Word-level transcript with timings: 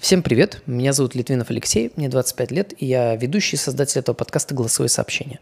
Всем 0.00 0.22
привет, 0.22 0.62
меня 0.64 0.94
зовут 0.94 1.14
Литвинов 1.14 1.50
Алексей, 1.50 1.92
мне 1.94 2.08
25 2.08 2.50
лет, 2.52 2.72
и 2.78 2.86
я 2.86 3.14
ведущий 3.16 3.56
и 3.56 3.58
создатель 3.58 3.98
этого 3.98 4.14
подкаста 4.14 4.54
«Голосовые 4.54 4.88
сообщения». 4.88 5.40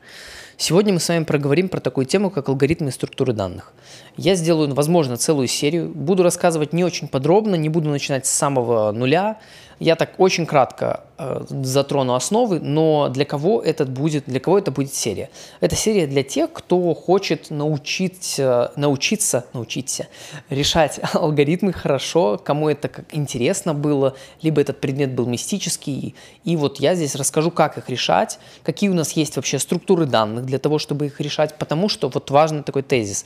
Сегодня 0.60 0.92
мы 0.92 0.98
с 0.98 1.08
вами 1.08 1.22
проговорим 1.22 1.68
про 1.68 1.78
такую 1.78 2.04
тему, 2.04 2.30
как 2.30 2.48
алгоритмы 2.48 2.88
и 2.88 2.90
структуры 2.90 3.32
данных. 3.32 3.72
Я 4.16 4.34
сделаю, 4.34 4.74
возможно, 4.74 5.16
целую 5.16 5.46
серию, 5.46 5.88
буду 5.88 6.24
рассказывать 6.24 6.72
не 6.72 6.82
очень 6.82 7.06
подробно, 7.06 7.54
не 7.54 7.68
буду 7.68 7.88
начинать 7.88 8.26
с 8.26 8.30
самого 8.30 8.90
нуля, 8.90 9.38
я 9.80 9.94
так 9.94 10.18
очень 10.18 10.44
кратко 10.44 11.04
э, 11.18 11.44
затрону 11.48 12.14
основы, 12.14 12.58
но 12.58 13.08
для 13.10 13.24
кого 13.24 13.62
этот 13.62 13.88
будет, 13.90 14.24
для 14.26 14.40
кого 14.40 14.58
это 14.58 14.72
будет 14.72 14.92
серия? 14.92 15.30
Это 15.60 15.76
серия 15.76 16.08
для 16.08 16.24
тех, 16.24 16.52
кто 16.52 16.94
хочет 16.94 17.50
научить, 17.50 18.36
э, 18.38 18.70
научиться, 18.74 19.46
научиться 19.52 20.08
решать 20.50 20.98
алгоритмы 21.12 21.72
хорошо, 21.72 22.40
кому 22.42 22.68
это 22.68 22.88
как 22.88 23.04
интересно 23.14 23.72
было, 23.72 24.16
либо 24.42 24.60
этот 24.60 24.80
предмет 24.80 25.12
был 25.12 25.26
мистический. 25.26 26.16
И 26.42 26.56
вот 26.56 26.80
я 26.80 26.96
здесь 26.96 27.14
расскажу, 27.14 27.52
как 27.52 27.78
их 27.78 27.88
решать, 27.88 28.40
какие 28.64 28.90
у 28.90 28.94
нас 28.94 29.12
есть 29.12 29.36
вообще 29.36 29.60
структуры 29.60 30.06
данных 30.06 30.44
для 30.48 30.58
того, 30.58 30.78
чтобы 30.78 31.06
их 31.06 31.20
решать, 31.20 31.56
потому 31.58 31.88
что 31.88 32.08
вот 32.08 32.30
важный 32.30 32.62
такой 32.62 32.82
тезис. 32.82 33.24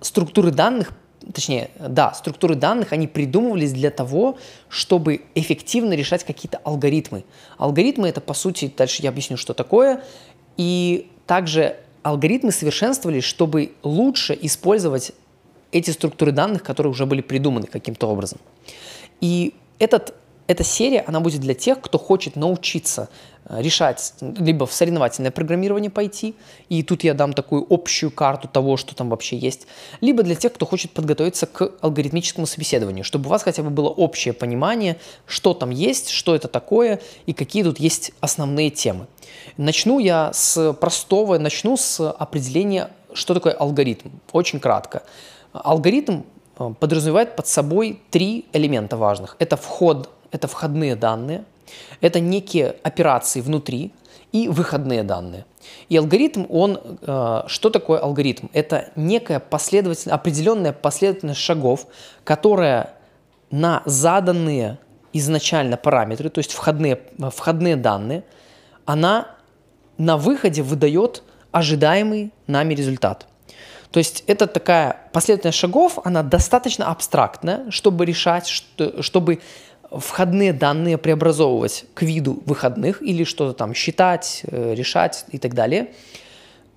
Структуры 0.00 0.50
данных 0.50 0.92
точнее, 1.32 1.70
да, 1.78 2.12
структуры 2.12 2.54
данных, 2.54 2.92
они 2.92 3.06
придумывались 3.06 3.72
для 3.72 3.90
того, 3.90 4.36
чтобы 4.68 5.22
эффективно 5.34 5.94
решать 5.94 6.24
какие-то 6.24 6.58
алгоритмы. 6.64 7.24
Алгоритмы 7.56 8.08
это, 8.08 8.20
по 8.20 8.34
сути, 8.34 8.72
дальше 8.76 9.02
я 9.02 9.08
объясню, 9.08 9.36
что 9.36 9.54
такое. 9.54 10.02
И 10.56 11.10
также 11.26 11.76
алгоритмы 12.02 12.52
совершенствовались, 12.52 13.24
чтобы 13.24 13.72
лучше 13.82 14.38
использовать 14.42 15.12
эти 15.72 15.90
структуры 15.90 16.32
данных, 16.32 16.62
которые 16.62 16.90
уже 16.90 17.06
были 17.06 17.22
придуманы 17.22 17.66
каким-то 17.66 18.06
образом. 18.06 18.38
И 19.20 19.54
этот 19.78 20.14
эта 20.46 20.62
серия, 20.62 21.04
она 21.06 21.20
будет 21.20 21.40
для 21.40 21.54
тех, 21.54 21.80
кто 21.80 21.98
хочет 21.98 22.36
научиться 22.36 23.08
э, 23.46 23.62
решать, 23.62 24.12
либо 24.20 24.66
в 24.66 24.72
соревновательное 24.72 25.30
программирование 25.30 25.90
пойти, 25.90 26.34
и 26.68 26.82
тут 26.82 27.02
я 27.02 27.14
дам 27.14 27.32
такую 27.32 27.66
общую 27.70 28.10
карту 28.10 28.48
того, 28.48 28.76
что 28.76 28.94
там 28.94 29.08
вообще 29.08 29.38
есть, 29.38 29.66
либо 30.02 30.22
для 30.22 30.34
тех, 30.34 30.52
кто 30.52 30.66
хочет 30.66 30.90
подготовиться 30.92 31.46
к 31.46 31.72
алгоритмическому 31.80 32.46
собеседованию, 32.46 33.04
чтобы 33.04 33.26
у 33.26 33.30
вас 33.30 33.42
хотя 33.42 33.62
бы 33.62 33.70
было 33.70 33.88
общее 33.88 34.34
понимание, 34.34 34.98
что 35.26 35.54
там 35.54 35.70
есть, 35.70 36.10
что 36.10 36.34
это 36.34 36.48
такое 36.48 37.00
и 37.24 37.32
какие 37.32 37.62
тут 37.62 37.80
есть 37.80 38.12
основные 38.20 38.70
темы. 38.70 39.06
Начну 39.56 39.98
я 39.98 40.30
с 40.34 40.74
простого, 40.74 41.38
начну 41.38 41.76
с 41.76 42.10
определения, 42.10 42.90
что 43.14 43.32
такое 43.32 43.52
алгоритм, 43.54 44.10
очень 44.32 44.60
кратко. 44.60 45.04
Алгоритм 45.52 46.22
э, 46.58 46.74
подразумевает 46.78 47.34
под 47.34 47.46
собой 47.46 48.02
три 48.10 48.44
элемента 48.52 48.98
важных. 48.98 49.36
Это 49.38 49.56
вход 49.56 50.10
это 50.34 50.48
входные 50.48 50.96
данные, 50.96 51.44
это 52.00 52.18
некие 52.18 52.74
операции 52.82 53.40
внутри 53.40 53.92
и 54.32 54.48
выходные 54.48 55.04
данные. 55.04 55.46
И 55.88 55.96
алгоритм, 55.96 56.44
он, 56.48 56.80
э, 57.02 57.42
что 57.46 57.70
такое 57.70 58.00
алгоритм? 58.00 58.48
Это 58.52 58.90
некая 58.96 59.38
последовательность, 59.38 60.08
определенная 60.08 60.72
последовательность 60.72 61.40
шагов, 61.40 61.86
которая 62.24 62.94
на 63.52 63.82
заданные 63.84 64.78
изначально 65.12 65.76
параметры, 65.76 66.28
то 66.30 66.40
есть 66.40 66.52
входные, 66.52 67.00
входные 67.30 67.76
данные, 67.76 68.24
она 68.86 69.28
на 69.98 70.16
выходе 70.16 70.62
выдает 70.62 71.22
ожидаемый 71.52 72.32
нами 72.48 72.74
результат. 72.74 73.28
То 73.92 73.98
есть 73.98 74.24
это 74.26 74.48
такая 74.48 75.08
последовательность 75.12 75.58
шагов, 75.58 76.00
она 76.02 76.24
достаточно 76.24 76.90
абстрактная, 76.90 77.70
чтобы 77.70 78.04
решать, 78.04 78.48
чтобы 78.48 79.40
входные 79.98 80.52
данные 80.52 80.98
преобразовывать 80.98 81.84
к 81.94 82.02
виду 82.02 82.42
выходных 82.46 83.02
или 83.02 83.24
что-то 83.24 83.54
там 83.54 83.74
считать, 83.74 84.42
э, 84.44 84.74
решать 84.74 85.24
и 85.30 85.38
так 85.38 85.54
далее. 85.54 85.88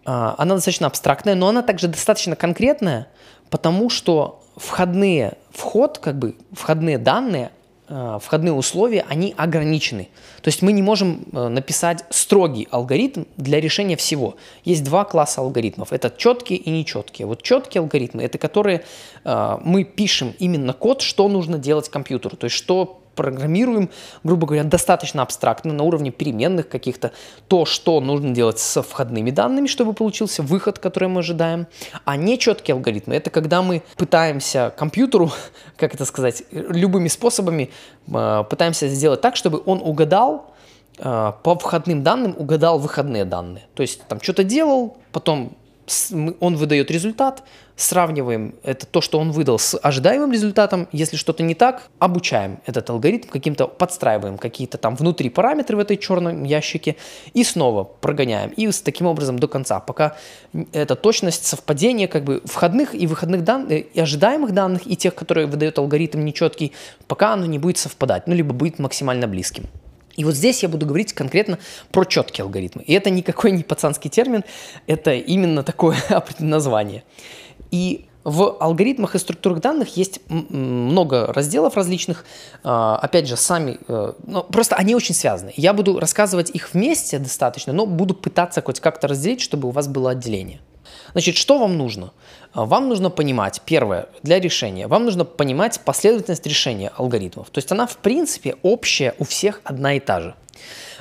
А, 0.06 0.36
она 0.38 0.56
достаточно 0.56 0.88
абстрактная, 0.88 1.36
но 1.36 1.50
она 1.50 1.62
также 1.62 1.88
достаточно 1.88 2.36
конкретная, 2.36 3.08
потому 3.50 3.90
что 3.90 4.44
входные, 4.56 5.34
вход, 5.52 6.00
как 6.00 6.18
бы 6.18 6.36
входные 6.54 6.98
данные, 6.98 7.52
Э, 7.90 8.20
входные 8.22 8.52
условия, 8.52 9.06
они 9.08 9.34
ограничены. 9.38 10.10
То 10.42 10.50
есть 10.50 10.62
мы 10.62 10.74
не 10.74 10.82
можем 10.82 11.24
э, 11.32 11.48
написать 11.48 12.04
строгий 12.10 12.68
алгоритм 12.70 13.24
для 13.38 13.62
решения 13.62 13.96
всего. 13.96 14.36
Есть 14.66 14.84
два 14.84 15.06
класса 15.06 15.40
алгоритмов. 15.40 15.94
Это 15.94 16.14
четкие 16.16 16.60
и 16.60 16.70
нечеткие. 16.70 17.28
Вот 17.28 17.44
четкие 17.44 17.80
алгоритмы, 17.80 18.24
это 18.24 18.38
которые 18.38 18.84
мы 19.24 19.84
пишем 19.84 20.34
именно 20.40 20.74
код, 20.74 21.02
что 21.02 21.28
нужно 21.28 21.58
делать 21.58 21.90
компьютеру. 21.90 22.38
То 22.38 22.46
есть 22.46 22.56
что 22.56 23.02
программируем, 23.18 23.90
грубо 24.24 24.48
говоря, 24.48 24.64
достаточно 24.64 25.22
абстрактно, 25.22 25.74
на 25.74 25.84
уровне 25.84 26.12
переменных 26.12 26.70
каких-то, 26.70 27.12
то, 27.50 27.66
что 27.66 28.00
нужно 28.00 28.34
делать 28.34 28.60
со 28.60 28.82
входными 28.82 29.32
данными, 29.32 29.68
чтобы 29.68 29.92
получился 29.94 30.44
выход, 30.44 30.80
который 30.80 31.10
мы 31.10 31.20
ожидаем. 31.20 31.68
А 32.06 32.16
нечеткие 32.16 32.76
алгоритмы– 32.76 33.16
это 33.18 33.30
когда 33.30 33.62
мы 33.62 33.84
пытаемся 33.98 34.74
компьютеру, 34.78 35.32
как 35.78 35.94
это 35.96 36.06
сказать, 36.06 36.44
любыми 36.52 37.10
способами 37.10 37.72
э, 38.08 38.44
пытаемся 38.50 38.88
сделать 38.88 39.20
так, 39.20 39.36
чтобы 39.36 39.62
он 39.66 39.82
угадал, 39.84 40.54
э, 41.00 41.34
по 41.44 41.58
входным 41.58 42.04
данным 42.04 42.36
угадал 42.38 42.80
выходные 42.80 43.26
данные. 43.26 43.66
То 43.74 43.82
есть 43.82 44.04
там 44.08 44.22
что-то 44.22 44.44
делал, 44.44 44.98
потом 45.12 45.58
он 46.40 46.56
выдает 46.58 46.92
результат, 46.92 47.44
сравниваем 47.78 48.56
это 48.64 48.86
то, 48.86 49.02
что 49.02 49.20
он 49.20 49.32
выдал 49.32 49.60
с 49.60 49.78
ожидаемым 49.82 50.32
результатом. 50.32 50.88
Если 50.92 51.16
что-то 51.16 51.44
не 51.44 51.56
так, 51.56 51.90
обучаем 52.00 52.60
этот 52.66 52.90
алгоритм, 52.90 53.30
каким-то 53.30 53.68
подстраиваем 53.68 54.38
какие-то 54.38 54.78
там 54.78 54.96
внутри 54.96 55.30
параметры 55.30 55.78
в 55.78 55.80
этой 55.80 55.98
черном 55.98 56.44
ящике 56.44 56.98
и 57.34 57.44
снова 57.44 57.84
прогоняем. 57.84 58.50
И 58.52 58.70
с 58.70 58.82
таким 58.82 59.08
образом 59.08 59.40
до 59.40 59.48
конца, 59.48 59.80
пока 59.80 60.18
эта 60.74 60.96
точность 60.96 61.46
совпадения 61.46 62.08
как 62.08 62.24
бы 62.24 62.42
входных 62.46 62.94
и 62.94 63.08
выходных 63.08 63.44
данных, 63.44 63.72
э, 63.72 63.80
и 63.80 64.00
ожидаемых 64.00 64.52
данных, 64.54 64.82
и 64.86 64.96
тех, 64.96 65.16
которые 65.16 65.48
выдает 65.48 65.78
алгоритм 65.78 66.26
нечеткий, 66.26 66.74
пока 67.08 67.34
оно 67.34 67.46
не 67.46 67.60
будет 67.60 67.78
совпадать, 67.78 68.28
ну 68.28 68.34
либо 68.34 68.54
будет 68.54 68.80
максимально 68.80 69.28
близким. 69.28 69.66
И 70.18 70.26
вот 70.26 70.36
здесь 70.36 70.64
я 70.64 70.70
буду 70.70 70.86
говорить 70.86 71.14
конкретно 71.14 71.60
про 71.92 72.04
четкие 72.04 72.44
алгоритмы. 72.44 72.84
И 72.84 72.94
это 72.94 73.10
никакой 73.10 73.52
не 73.52 73.64
пацанский 73.64 74.10
термин, 74.10 74.44
это 74.88 75.14
именно 75.14 75.64
такое 75.64 75.98
название. 76.40 77.04
И 77.72 78.08
в 78.24 78.58
алгоритмах 78.60 79.16
и 79.16 79.20
структурах 79.20 79.62
данных 79.62 79.96
есть 79.96 80.20
много 80.28 81.28
разделов 81.32 81.78
различных. 81.78 82.26
А, 82.62 82.98
опять 82.98 83.26
же, 83.26 83.38
сами, 83.38 83.78
э, 83.88 84.14
ну, 84.26 84.44
просто 84.44 84.76
они 84.76 84.96
очень 84.96 85.16
связаны. 85.16 85.54
Я 85.56 85.72
буду 85.72 85.98
рассказывать 85.98 86.50
их 86.50 86.74
вместе 86.74 87.20
достаточно, 87.20 87.72
но 87.72 87.86
буду 87.86 88.14
пытаться 88.14 88.62
хоть 88.62 88.82
как-то 88.82 89.08
разделить, 89.08 89.40
чтобы 89.40 89.70
у 89.70 89.72
вас 89.72 89.88
было 89.88 90.12
отделение. 90.12 90.60
Значит, 91.12 91.38
что 91.38 91.60
вам 91.60 91.78
нужно? 91.78 92.12
А, 92.54 92.66
вам 92.66 92.90
нужно 92.90 93.10
понимать, 93.10 93.62
первое, 93.66 94.08
для 94.24 94.40
решения, 94.40 94.88
вам 94.88 95.06
нужно 95.06 95.26
понимать 95.26 95.80
последовательность 95.82 96.46
решения 96.46 96.92
алгоритмов. 96.96 97.50
То 97.50 97.60
есть 97.60 97.72
она, 97.72 97.88
в 97.88 97.98
принципе, 97.98 98.56
общая 98.64 99.16
у 99.20 99.24
всех 99.24 99.62
одна 99.64 99.94
и 99.94 100.00
та 100.00 100.22
же. 100.22 100.36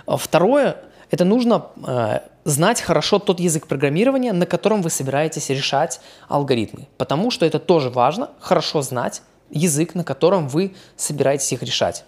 А, 0.06 0.16
второе, 0.16 0.76
это 1.10 1.24
нужно 1.24 1.66
э, 1.86 2.20
знать 2.44 2.80
хорошо 2.80 3.18
тот 3.18 3.40
язык 3.40 3.66
программирования, 3.66 4.32
на 4.32 4.46
котором 4.46 4.82
вы 4.82 4.90
собираетесь 4.90 5.50
решать 5.50 6.00
алгоритмы. 6.28 6.88
Потому 6.96 7.30
что 7.30 7.46
это 7.46 7.58
тоже 7.58 7.90
важно, 7.90 8.30
хорошо 8.40 8.82
знать 8.82 9.22
язык, 9.50 9.94
на 9.94 10.04
котором 10.04 10.48
вы 10.48 10.74
собираетесь 10.96 11.52
их 11.52 11.62
решать. 11.62 12.04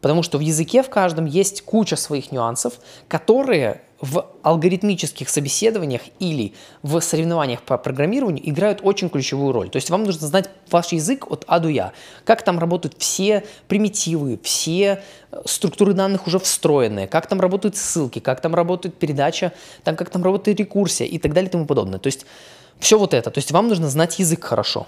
Потому 0.00 0.22
что 0.22 0.38
в 0.38 0.42
языке 0.42 0.82
в 0.82 0.90
каждом 0.90 1.24
есть 1.24 1.62
куча 1.62 1.96
своих 1.96 2.30
нюансов, 2.30 2.74
которые 3.08 3.82
в 4.00 4.26
алгоритмических 4.42 5.28
собеседованиях 5.28 6.02
или 6.18 6.52
в 6.82 7.00
соревнованиях 7.00 7.62
по 7.62 7.78
программированию 7.78 8.48
играют 8.48 8.80
очень 8.82 9.08
ключевую 9.08 9.52
роль. 9.52 9.70
То 9.70 9.76
есть 9.76 9.90
вам 9.90 10.04
нужно 10.04 10.26
знать 10.26 10.50
ваш 10.70 10.92
язык 10.92 11.30
от 11.30 11.44
А 11.46 11.58
до 11.58 11.68
Я, 11.68 11.92
как 12.24 12.42
там 12.42 12.58
работают 12.58 12.96
все 12.98 13.44
примитивы, 13.68 14.38
все 14.42 15.02
э, 15.30 15.42
структуры 15.46 15.94
данных 15.94 16.26
уже 16.26 16.38
встроенные, 16.38 17.06
как 17.06 17.26
там 17.26 17.40
работают 17.40 17.76
ссылки, 17.76 18.18
как 18.18 18.40
там 18.40 18.54
работает 18.54 18.96
передача, 18.96 19.52
там, 19.82 19.96
как 19.96 20.10
там 20.10 20.22
работает 20.22 20.58
рекурсия 20.58 21.06
и 21.06 21.18
так 21.18 21.32
далее 21.32 21.48
и 21.48 21.52
тому 21.52 21.66
подобное. 21.66 21.98
То 21.98 22.08
есть 22.08 22.26
все 22.78 22.98
вот 22.98 23.14
это. 23.14 23.30
То 23.30 23.38
есть 23.38 23.50
вам 23.52 23.68
нужно 23.68 23.88
знать 23.88 24.18
язык 24.18 24.44
хорошо. 24.44 24.86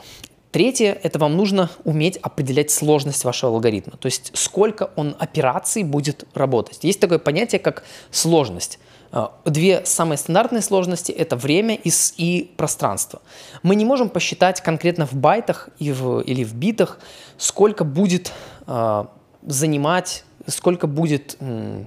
Третье– 0.51 0.99
это 1.03 1.19
вам 1.19 1.37
нужно 1.37 1.71
уметь 1.85 2.17
определять 2.17 2.71
сложность 2.71 3.23
вашего 3.25 3.53
алгоритма, 3.53 3.99
то 3.99 4.07
есть 4.07 4.31
сколько 4.33 4.91
он 4.97 5.15
операций 5.19 5.83
будет 5.83 6.25
работать. 6.33 6.79
Есть 6.83 7.01
такое 7.01 7.19
понятие, 7.19 7.59
как 7.59 7.85
сложность. 8.11 8.79
А, 9.11 9.33
две 9.45 9.85
самые 9.87 10.19
стандартные 10.19 10.63
сложности– 10.63 11.13
это 11.13 11.37
время 11.37 11.75
и, 11.75 11.91
и 12.17 12.53
пространство. 12.57 13.23
Мы 13.63 13.75
не 13.75 13.85
можем 13.85 14.11
посчитать 14.11 14.61
конкретно 14.61 15.07
в 15.07 15.15
байтах 15.15 15.71
и 15.79 15.93
в, 15.93 16.21
или 16.21 16.45
в 16.45 16.55
битах, 16.55 16.99
сколько 17.39 17.85
будет 17.85 18.33
э, 18.67 19.05
занимать, 19.47 20.25
сколько 20.47 20.87
будет 20.87 21.37
э, 21.41 21.85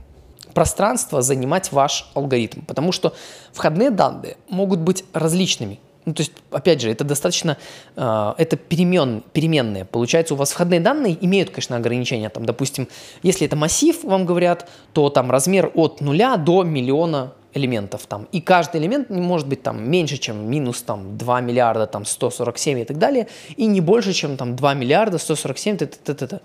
пространства 0.53 1.21
занимать 1.21 1.71
ваш 1.71 2.09
алгоритм, 2.15 2.61
потому 2.61 2.91
что 2.91 3.13
входные 3.53 3.91
данные 3.91 4.37
могут 4.49 4.79
быть 4.79 5.05
различными. 5.13 5.79
Ну, 6.05 6.13
то 6.13 6.21
есть, 6.21 6.31
опять 6.49 6.81
же, 6.81 6.89
это 6.89 7.03
достаточно, 7.03 7.57
э, 7.95 8.33
это 8.37 8.57
перемен, 8.57 9.23
переменные. 9.33 9.85
Получается, 9.85 10.33
у 10.33 10.37
вас 10.37 10.51
входные 10.51 10.79
данные 10.79 11.17
имеют, 11.21 11.51
конечно, 11.51 11.77
ограничения. 11.77 12.29
Там, 12.29 12.45
допустим, 12.45 12.87
если 13.21 13.45
это 13.45 13.55
массив, 13.55 14.03
вам 14.03 14.25
говорят, 14.25 14.67
то 14.93 15.09
там 15.09 15.29
размер 15.29 15.71
от 15.75 16.01
нуля 16.01 16.37
до 16.37 16.63
миллиона 16.63 17.33
элементов 17.53 18.05
там. 18.07 18.27
И 18.31 18.41
каждый 18.41 18.81
элемент 18.81 19.09
не 19.09 19.21
может 19.21 19.47
быть 19.47 19.61
там 19.61 19.89
меньше, 19.89 20.17
чем 20.17 20.49
минус 20.49 20.81
там 20.81 21.17
2 21.17 21.41
миллиарда 21.41 21.85
там 21.85 22.05
147 22.05 22.79
и 22.79 22.85
так 22.85 22.97
далее, 22.97 23.27
и 23.57 23.65
не 23.65 23.81
больше, 23.81 24.13
чем 24.13 24.37
там 24.37 24.55
2 24.55 24.73
миллиарда 24.73 25.17
147 25.17 25.77
т 25.77 25.85
-т 25.85 26.15
-т 26.15 26.27
-т. 26.27 26.41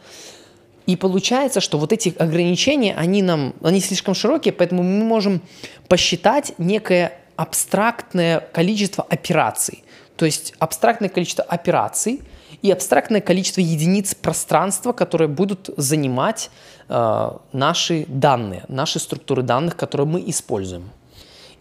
И 0.87 0.97
получается, 0.97 1.61
что 1.61 1.79
вот 1.79 1.93
эти 1.93 2.15
ограничения, 2.19 2.95
они 2.95 3.23
нам, 3.23 3.55
они 3.63 3.81
слишком 3.81 4.15
широкие, 4.15 4.53
поэтому 4.53 4.83
мы 4.83 5.05
можем 5.05 5.41
посчитать 5.89 6.53
некое 6.59 7.13
абстрактное 7.37 8.41
количество 8.53 9.05
операций. 9.09 9.85
То 10.17 10.25
есть 10.25 10.55
абстрактное 10.59 11.09
количество 11.09 11.45
операций 11.45 12.23
и 12.63 12.71
абстрактное 12.71 13.21
количество 13.21 13.61
единиц 13.61 14.15
пространства, 14.15 14.93
которые 14.93 15.29
будут 15.29 15.71
занимать 15.77 16.51
э, 16.89 17.31
наши 17.53 18.07
данные, 18.09 18.65
наши 18.69 18.99
структуры 18.99 19.43
данных, 19.43 19.77
которые 19.77 20.07
мы 20.07 20.23
используем. 20.27 20.91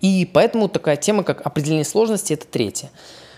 И 0.02 0.30
поэтому 0.32 0.70
такая 0.70 0.98
тема, 0.98 1.24
как 1.24 1.46
определение 1.46 1.86
сложности, 1.86 2.34
это 2.34 2.48
третье. 2.48 2.90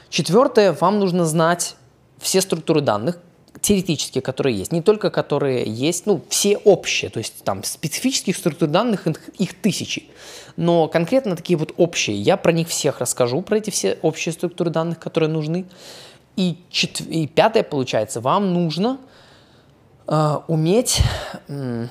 Четвертое, 0.10 0.74
вам 0.74 1.00
нужно 1.00 1.26
знать 1.26 1.76
все 2.20 2.42
структуры 2.42 2.82
данных, 2.82 3.20
теоретические, 3.62 4.22
которые 4.22 4.58
есть, 4.58 4.72
не 4.72 4.82
только 4.82 5.10
которые 5.10 5.66
есть, 5.66 6.06
ну, 6.06 6.22
все 6.30 6.58
общие, 6.58 7.10
то 7.10 7.20
есть 7.20 7.44
там 7.44 7.64
специфических 7.64 8.36
структур 8.36 8.70
данных, 8.70 9.08
их, 9.08 9.30
их 9.38 9.54
тысячи, 9.54 10.06
но 10.56 10.88
конкретно 10.88 11.36
такие 11.36 11.58
вот 11.58 11.74
общие, 11.78 12.20
я 12.20 12.36
про 12.36 12.52
них 12.52 12.68
всех 12.68 13.00
расскажу, 13.00 13.42
про 13.42 13.58
эти 13.58 13.70
все 13.70 13.98
общие 14.02 14.34
структуры 14.34 14.70
данных, 14.70 15.00
которые 15.00 15.30
нужны. 15.30 15.66
И, 16.36 16.58
чет... 16.70 17.02
и 17.02 17.28
пятое, 17.28 17.64
получается, 17.64 18.22
вам 18.22 18.54
нужно 18.54 19.00
э, 20.08 20.38
уметь 20.48 21.02
э, 21.48 21.88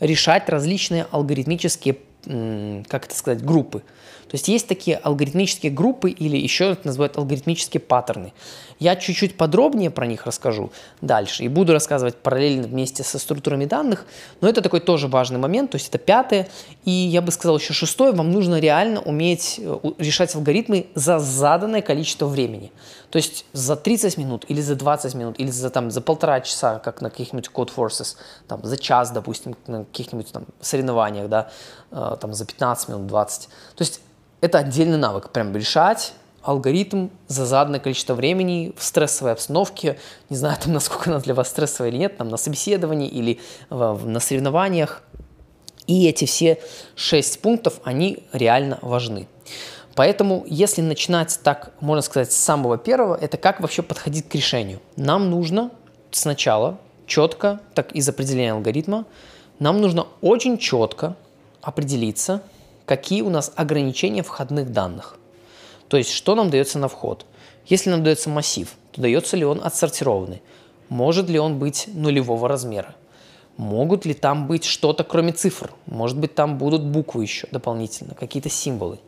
решать 0.00 0.48
различные 0.48 1.06
алгоритмические, 1.10 1.98
э, 2.26 2.82
как 2.88 3.06
это 3.06 3.14
сказать, 3.16 3.44
группы. 3.44 3.82
То 4.28 4.34
есть 4.34 4.48
есть 4.48 4.66
такие 4.66 4.96
алгоритмические 4.96 5.70
группы 5.70 6.10
или 6.10 6.36
еще 6.36 6.72
это 6.72 6.88
называют 6.88 7.16
алгоритмические 7.16 7.80
паттерны. 7.80 8.32
Я 8.78 8.96
чуть-чуть 8.96 9.36
подробнее 9.36 9.90
про 9.90 10.06
них 10.06 10.26
расскажу 10.26 10.72
дальше 11.00 11.44
и 11.44 11.48
буду 11.48 11.72
рассказывать 11.72 12.16
параллельно 12.16 12.66
вместе 12.66 13.04
со 13.04 13.18
структурами 13.18 13.64
данных, 13.64 14.04
но 14.40 14.48
это 14.48 14.60
такой 14.60 14.80
тоже 14.80 15.08
важный 15.08 15.38
момент, 15.38 15.70
то 15.70 15.76
есть 15.76 15.88
это 15.88 15.98
пятое. 15.98 16.48
И 16.84 16.90
я 16.90 17.22
бы 17.22 17.30
сказал 17.32 17.56
еще 17.58 17.72
шестое, 17.72 18.12
вам 18.12 18.30
нужно 18.32 18.58
реально 18.58 19.00
уметь 19.00 19.60
э, 19.62 19.78
решать 19.98 20.34
алгоритмы 20.34 20.88
за 20.94 21.18
заданное 21.18 21.80
количество 21.80 22.26
времени. 22.26 22.72
То 23.10 23.16
есть 23.16 23.46
за 23.52 23.76
30 23.76 24.18
минут 24.18 24.44
или 24.48 24.60
за 24.60 24.74
20 24.74 25.14
минут 25.14 25.38
или 25.38 25.50
за, 25.50 25.70
там, 25.70 25.90
за 25.90 26.00
полтора 26.00 26.40
часа, 26.40 26.78
как 26.80 27.00
на 27.00 27.10
каких-нибудь 27.10 27.50
Code 27.54 27.70
Forces, 27.74 28.16
там, 28.48 28.62
за 28.64 28.76
час, 28.76 29.10
допустим, 29.10 29.56
на 29.66 29.84
каких-нибудь 29.84 30.32
там 30.32 30.44
соревнованиях, 30.60 31.28
да, 31.28 31.48
э, 31.92 32.16
там, 32.20 32.34
за 32.34 32.44
15 32.44 32.88
минут, 32.88 33.06
20. 33.06 33.48
То 33.76 33.82
есть 33.82 34.00
это 34.40 34.58
отдельный 34.58 34.98
навык, 34.98 35.30
прям 35.30 35.54
решать 35.54 36.12
алгоритм 36.42 37.08
за 37.26 37.44
заданное 37.44 37.80
количество 37.80 38.14
времени 38.14 38.72
в 38.76 38.82
стрессовой 38.82 39.32
обстановке. 39.32 39.98
Не 40.30 40.36
знаю, 40.36 40.56
там, 40.62 40.72
насколько 40.74 41.10
она 41.10 41.20
для 41.20 41.34
вас 41.34 41.48
стрессовая 41.48 41.90
или 41.90 41.98
нет, 41.98 42.16
там, 42.16 42.28
на 42.28 42.36
собеседовании 42.36 43.08
или 43.08 43.40
на 43.70 44.20
соревнованиях. 44.20 45.02
И 45.86 46.08
эти 46.08 46.24
все 46.24 46.58
шесть 46.94 47.40
пунктов, 47.40 47.80
они 47.84 48.24
реально 48.32 48.78
важны. 48.82 49.28
Поэтому, 49.94 50.44
если 50.46 50.82
начинать 50.82 51.40
так, 51.42 51.72
можно 51.80 52.02
сказать, 52.02 52.32
с 52.32 52.36
самого 52.36 52.76
первого, 52.76 53.16
это 53.16 53.38
как 53.38 53.60
вообще 53.60 53.82
подходить 53.82 54.28
к 54.28 54.34
решению. 54.34 54.80
Нам 54.96 55.30
нужно 55.30 55.70
сначала 56.10 56.78
четко, 57.06 57.60
так 57.74 57.92
из 57.92 58.08
определения 58.08 58.52
алгоритма, 58.52 59.06
нам 59.58 59.80
нужно 59.80 60.06
очень 60.20 60.58
четко 60.58 61.16
определиться, 61.62 62.42
какие 62.86 63.20
у 63.20 63.30
нас 63.30 63.52
ограничения 63.56 64.22
входных 64.22 64.72
данных. 64.72 65.18
То 65.88 65.96
есть, 65.96 66.10
что 66.10 66.34
нам 66.34 66.50
дается 66.50 66.78
на 66.78 66.88
вход. 66.88 67.26
Если 67.66 67.90
нам 67.90 68.02
дается 68.02 68.30
массив, 68.30 68.74
то 68.92 69.02
дается 69.02 69.36
ли 69.36 69.44
он 69.44 69.60
отсортированный? 69.62 70.40
Может 70.88 71.28
ли 71.28 71.38
он 71.38 71.58
быть 71.58 71.88
нулевого 71.92 72.48
размера? 72.48 72.94
Могут 73.56 74.04
ли 74.04 74.14
там 74.14 74.46
быть 74.46 74.64
что-то 74.64 75.02
кроме 75.02 75.32
цифр? 75.32 75.72
Может 75.86 76.18
быть, 76.18 76.34
там 76.34 76.58
будут 76.58 76.84
буквы 76.84 77.22
еще 77.22 77.48
дополнительно, 77.50 78.14
какие-то 78.14 78.50
символы. 78.50 78.98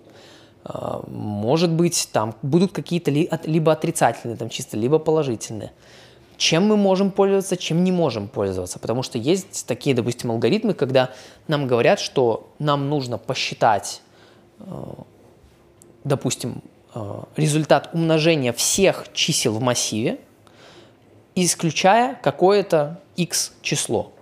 А, 0.64 1.04
может 1.06 1.70
быть, 1.70 2.08
там 2.12 2.34
будут 2.42 2.72
какие-то 2.72 3.10
либо 3.10 3.72
отрицательные, 3.72 4.36
там 4.36 4.48
чисто, 4.48 4.76
либо 4.76 4.98
положительные. 4.98 5.72
Чем 6.38 6.66
мы 6.66 6.78
можем 6.78 7.10
пользоваться, 7.10 7.58
чем 7.58 7.84
не 7.84 7.92
можем 7.92 8.28
пользоваться. 8.28 8.78
Потому 8.78 9.02
что 9.02 9.18
есть 9.18 9.66
такие, 9.66 9.94
допустим, 9.94 10.30
алгоритмы, 10.30 10.72
когда 10.72 11.10
нам 11.48 11.66
говорят, 11.66 12.00
что 12.00 12.48
нам 12.58 12.88
нужно 12.88 13.18
посчитать 13.18 14.00
а, 14.60 15.04
допустим, 16.04 16.62
э, 16.94 17.22
результат 17.36 17.90
умножения 17.92 18.52
всех 18.52 19.06
чисел 19.12 19.54
в 19.54 19.60
массиве, 19.60 20.18
исключая 21.34 22.18
какое-то 22.22 23.00
x 23.16 23.52
число. 23.62 24.12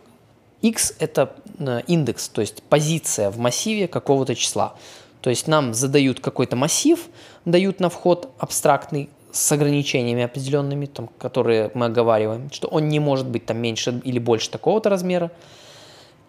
x– 0.63 0.95
это 0.99 1.37
э, 1.59 1.83
индекс, 1.87 2.29
то 2.29 2.41
есть 2.41 2.63
позиция 2.65 3.31
в 3.31 3.39
массиве 3.39 3.89
какого-то 3.89 4.35
числа. 4.35 4.75
То 5.21 5.31
есть 5.31 5.49
нам 5.49 5.75
задают 5.75 6.21
какой-то 6.21 6.57
массив, 6.57 7.09
дают 7.45 7.81
на 7.81 7.89
вход 7.89 8.31
абстрактный 8.39 9.09
с 9.37 9.53
ограничениями 9.53 10.23
определенными, 10.23 10.87
там, 10.87 11.09
которые 11.19 11.71
мы 11.75 11.87
оговариваем, 11.87 12.51
что 12.51 12.69
он 12.69 12.89
не 12.89 13.01
может 13.01 13.27
быть 13.27 13.45
там 13.45 13.59
меньше 13.59 14.01
или 14.05 14.19
больше 14.19 14.51
такого-то 14.51 14.89
размера. 14.89 15.31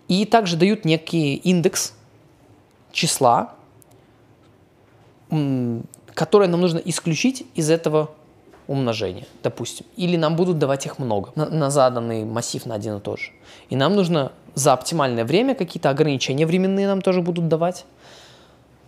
И 0.09 0.25
также 0.25 0.57
дают 0.57 0.85
некий 0.85 1.35
индекс 1.35 1.93
числа, 2.91 3.55
которые 6.13 6.49
нам 6.49 6.61
нужно 6.61 6.79
исключить 6.79 7.45
из 7.55 7.69
этого 7.69 8.11
умножения, 8.67 9.25
допустим. 9.41 9.85
Или 9.95 10.17
нам 10.17 10.35
будут 10.35 10.57
давать 10.57 10.85
их 10.85 10.99
много 10.99 11.31
на, 11.35 11.49
на 11.49 11.69
заданный 11.69 12.25
массив 12.25 12.65
на 12.65 12.75
один 12.75 12.97
и 12.97 12.99
тот 12.99 13.19
же. 13.19 13.31
И 13.69 13.75
нам 13.77 13.95
нужно 13.95 14.33
за 14.53 14.73
оптимальное 14.73 15.23
время 15.23 15.55
какие-то 15.55 15.89
ограничения 15.89 16.45
временные 16.45 16.87
нам 16.87 17.01
тоже 17.01 17.21
будут 17.21 17.47
давать. 17.47 17.85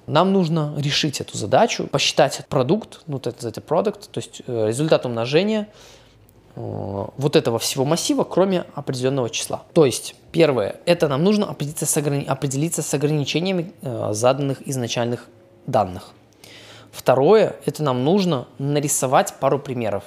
Нам 0.09 0.33
нужно 0.33 0.73
решить 0.75 1.21
эту 1.21 1.37
задачу, 1.37 1.85
посчитать 1.85 2.43
продукт, 2.49 3.01
ну, 3.05 3.17
это, 3.17 3.47
это 3.47 3.61
продукт, 3.61 4.09
то 4.09 4.19
есть 4.19 4.41
э, 4.47 4.67
результат 4.67 5.05
умножения 5.05 5.67
э, 6.55 7.05
вот 7.15 7.35
этого 7.35 7.59
всего 7.59 7.85
массива, 7.85 8.23
кроме 8.23 8.65
определенного 8.73 9.29
числа. 9.29 9.61
То 9.71 9.85
есть, 9.85 10.15
первое, 10.31 10.77
это 10.87 11.07
нам 11.07 11.23
нужно 11.23 11.47
определиться 11.47 11.85
с, 11.85 11.95
ограни- 11.95 12.25
определиться 12.25 12.81
с 12.81 12.91
ограничениями 12.91 13.71
э, 13.83 14.09
заданных 14.13 14.67
изначальных 14.67 15.27
данных. 15.67 16.09
Второе, 16.91 17.57
это 17.67 17.83
нам 17.83 18.03
нужно 18.03 18.47
нарисовать 18.57 19.35
пару 19.39 19.59
примеров. 19.59 20.03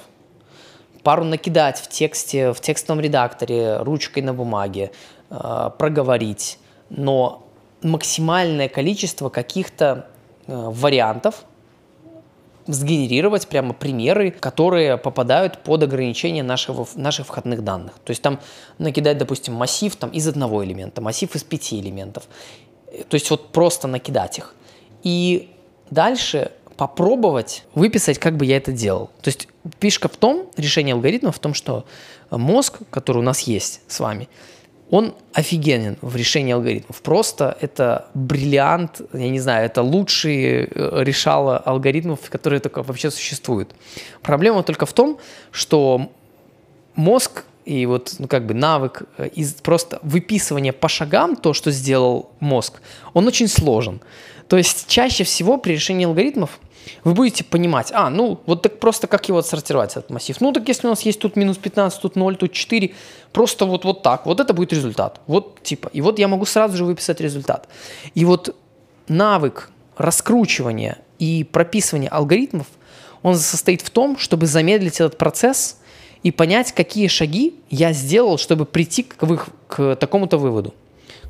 Пару 1.01 1.23
накидать 1.23 1.79
в 1.79 1.87
тексте, 1.87 2.51
в 2.51 2.59
текстовом 2.59 2.99
редакторе, 2.99 3.77
ручкой 3.77 4.21
на 4.21 4.33
бумаге, 4.33 4.91
э, 5.29 5.69
проговорить. 5.77 6.59
Но 6.89 7.47
максимальное 7.83 8.69
количество 8.69 9.29
каких-то 9.29 10.07
э, 10.47 10.53
вариантов 10.55 11.45
сгенерировать 12.67 13.47
прямо 13.47 13.73
примеры, 13.73 14.31
которые 14.31 14.97
попадают 14.97 15.59
под 15.63 15.83
ограничение 15.83 16.43
нашего, 16.43 16.87
наших 16.95 17.27
входных 17.27 17.63
данных. 17.63 17.93
То 18.03 18.11
есть 18.11 18.21
там 18.21 18.39
накидать, 18.77 19.17
допустим, 19.17 19.53
массив 19.53 19.95
там, 19.95 20.09
из 20.11 20.27
одного 20.27 20.63
элемента, 20.63 21.01
массив 21.01 21.33
из 21.35 21.43
пяти 21.43 21.79
элементов. 21.79 22.23
То 23.09 23.15
есть 23.15 23.29
вот 23.29 23.51
просто 23.51 23.87
накидать 23.87 24.37
их. 24.37 24.55
И 25.03 25.51
дальше 25.89 26.51
попробовать 26.77 27.65
выписать, 27.75 28.17
как 28.17 28.37
бы 28.37 28.45
я 28.45 28.57
это 28.57 28.71
делал. 28.71 29.09
То 29.21 29.29
есть 29.29 29.47
фишка 29.79 30.07
в 30.07 30.17
том, 30.17 30.47
решение 30.57 30.93
алгоритма 30.93 31.31
в 31.31 31.39
том, 31.39 31.53
что 31.53 31.85
мозг, 32.31 32.79
который 32.89 33.19
у 33.19 33.23
нас 33.23 33.41
есть 33.41 33.81
с 33.87 33.99
вами, 33.99 34.29
он 34.93 35.15
офигенен 35.33 35.97
в 36.03 36.15
решении 36.15 36.53
алгоритмов. 36.53 37.01
Просто 37.01 37.57
это 37.61 38.05
бриллиант, 38.13 39.01
я 39.11 39.29
не 39.29 39.39
знаю, 39.39 39.65
это 39.65 39.81
лучшие 39.81 40.67
э, 40.67 41.03
решала 41.03 41.57
алгоритмов, 41.57 42.29
которые 42.29 42.59
только 42.59 42.83
вообще 42.83 43.09
существуют. 43.09 43.73
Проблема 44.21 44.61
только 44.61 44.85
в 44.85 44.93
том, 44.93 45.17
что 45.51 46.11
мозг 46.93 47.43
и 47.65 47.87
вот, 47.87 48.17
ну, 48.19 48.27
как 48.27 48.45
бы 48.45 48.53
навык 48.53 49.01
э, 49.17 49.29
из 49.29 49.53
просто 49.53 49.97
выписывания 50.03 50.73
по 50.73 50.87
шагам, 50.87 51.37
то, 51.37 51.53
что 51.53 51.71
сделал 51.71 52.29
мозг, 52.39 52.79
он 53.13 53.25
очень 53.25 53.47
сложен. 53.47 53.99
То 54.47 54.57
есть 54.57 54.87
чаще 54.87 55.23
всего 55.23 55.57
при 55.57 55.73
решении 55.73 56.05
алгоритмов 56.05 56.59
вы 57.03 57.13
будете 57.13 57.43
понимать, 57.43 57.91
а, 57.93 58.09
ну, 58.09 58.39
вот 58.45 58.61
так 58.61 58.79
просто 58.79 59.07
как 59.07 59.27
его 59.27 59.39
отсортировать, 59.39 59.91
этот 59.91 60.09
массив. 60.09 60.39
Ну, 60.41 60.51
так 60.51 60.67
если 60.67 60.87
у 60.87 60.89
нас 60.89 61.01
есть 61.01 61.19
тут 61.19 61.35
минус 61.35 61.57
15, 61.57 62.01
тут 62.01 62.15
0, 62.15 62.35
тут 62.35 62.51
4, 62.51 62.93
просто 63.31 63.65
вот, 63.65 63.85
вот 63.85 64.03
так, 64.03 64.25
вот 64.25 64.39
это 64.39 64.53
будет 64.53 64.73
результат. 64.73 65.19
Вот 65.27 65.61
типа, 65.63 65.89
и 65.93 66.01
вот 66.01 66.19
я 66.19 66.27
могу 66.27 66.45
сразу 66.45 66.77
же 66.77 66.85
выписать 66.85 67.21
результат. 67.21 67.67
И 68.15 68.25
вот 68.25 68.55
навык 69.07 69.69
раскручивания 69.97 70.97
и 71.19 71.43
прописывания 71.43 72.09
алгоритмов, 72.09 72.67
Он 73.21 73.35
состоит 73.35 73.81
в 73.81 73.89
том, 73.89 74.17
чтобы 74.17 74.47
замедлить 74.47 74.99
этот 74.99 75.17
процесс 75.17 75.77
и 76.23 76.31
понять, 76.31 76.71
какие 76.71 77.07
шаги 77.07 77.55
я 77.69 77.93
сделал, 77.93 78.37
чтобы 78.37 78.65
прийти 78.65 79.03
к, 79.03 79.17
к 79.67 79.95
такому-то 79.95 80.37
выводу. 80.37 80.73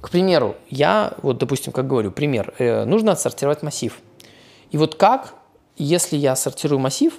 К 0.01 0.10
примеру, 0.10 0.55
я, 0.69 1.13
вот, 1.22 1.38
допустим, 1.38 1.72
как 1.72 1.88
говорю, 1.88 2.12
пример, 2.12 2.53
э, 2.57 2.86
нужно 2.86 3.13
отсортировать 3.13 3.63
массив. 3.63 3.98
И 4.72 4.77
вот 4.77 4.95
как, 4.95 5.36
если 5.77 6.18
я 6.18 6.36
сортирую 6.36 6.80
массив, 6.80 7.13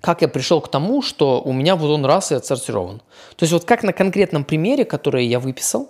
как 0.00 0.20
я 0.20 0.28
пришел 0.28 0.60
к 0.60 0.68
тому, 0.68 1.00
что 1.00 1.40
у 1.40 1.52
меня 1.52 1.76
вот 1.76 1.88
он 1.88 2.04
раз 2.04 2.32
и 2.32 2.34
отсортирован. 2.34 2.98
То 3.36 3.44
есть 3.44 3.52
вот 3.52 3.64
как 3.64 3.82
на 3.84 3.92
конкретном 3.92 4.44
примере, 4.44 4.84
который 4.84 5.26
я 5.26 5.38
выписал, 5.38 5.88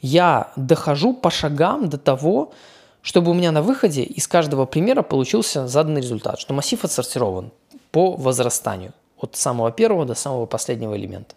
я 0.00 0.52
дохожу 0.56 1.12
по 1.12 1.30
шагам 1.30 1.88
до 1.88 1.98
того, 1.98 2.52
чтобы 3.02 3.30
у 3.30 3.34
меня 3.34 3.52
на 3.52 3.62
выходе 3.62 4.02
из 4.02 4.26
каждого 4.26 4.64
примера 4.64 5.02
получился 5.02 5.68
заданный 5.68 6.00
результат, 6.00 6.40
что 6.40 6.54
массив 6.54 6.82
отсортирован 6.82 7.52
по 7.90 8.12
возрастанию 8.12 8.94
от 9.18 9.36
самого 9.36 9.70
первого 9.70 10.06
до 10.06 10.14
самого 10.14 10.46
последнего 10.46 10.96
элемента. 10.96 11.34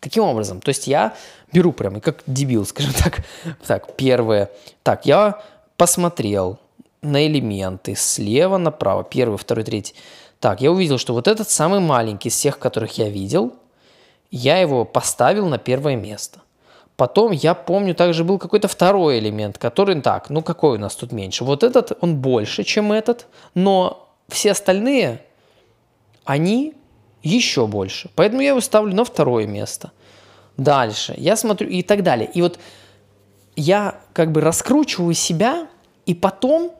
Каким 0.00 0.24
образом? 0.24 0.60
То 0.60 0.70
есть 0.70 0.86
я 0.86 1.14
беру 1.52 1.72
прямо, 1.72 2.00
как 2.00 2.22
дебил, 2.26 2.64
скажем 2.64 2.94
так. 2.94 3.20
Так, 3.66 3.96
первое. 3.96 4.50
Так, 4.82 5.04
я 5.04 5.42
посмотрел 5.76 6.58
на 7.02 7.26
элементы 7.26 7.94
слева 7.96 8.58
направо, 8.58 9.04
первый, 9.04 9.38
второй, 9.38 9.64
третий. 9.64 9.94
Так, 10.38 10.60
я 10.60 10.70
увидел, 10.70 10.98
что 10.98 11.12
вот 11.12 11.28
этот 11.28 11.50
самый 11.50 11.80
маленький 11.80 12.28
из 12.28 12.34
всех, 12.34 12.58
которых 12.58 12.98
я 12.98 13.08
видел, 13.08 13.54
я 14.30 14.58
его 14.58 14.84
поставил 14.84 15.48
на 15.48 15.58
первое 15.58 15.96
место. 15.96 16.40
Потом 16.96 17.32
я 17.32 17.54
помню, 17.54 17.94
также 17.94 18.24
был 18.24 18.38
какой-то 18.38 18.68
второй 18.68 19.18
элемент, 19.18 19.56
который 19.56 20.00
так, 20.02 20.28
ну 20.28 20.42
какой 20.42 20.76
у 20.76 20.80
нас 20.80 20.94
тут 20.94 21.12
меньше. 21.12 21.44
Вот 21.44 21.62
этот, 21.62 21.92
он 22.02 22.16
больше, 22.16 22.62
чем 22.62 22.92
этот, 22.92 23.26
но 23.54 24.08
все 24.28 24.52
остальные, 24.52 25.22
они 26.24 26.74
еще 27.22 27.66
больше. 27.66 28.10
Поэтому 28.14 28.42
я 28.42 28.50
его 28.50 28.60
ставлю 28.60 28.94
на 28.94 29.04
второе 29.04 29.46
место. 29.46 29.92
Дальше. 30.56 31.14
Я 31.16 31.36
смотрю 31.36 31.68
и 31.68 31.82
так 31.82 32.02
далее. 32.02 32.30
И 32.32 32.42
вот 32.42 32.58
я 33.56 34.00
как 34.12 34.30
бы 34.32 34.40
раскручиваю 34.42 35.14
себя, 35.14 35.68
и 36.06 36.14
потом 36.14 36.72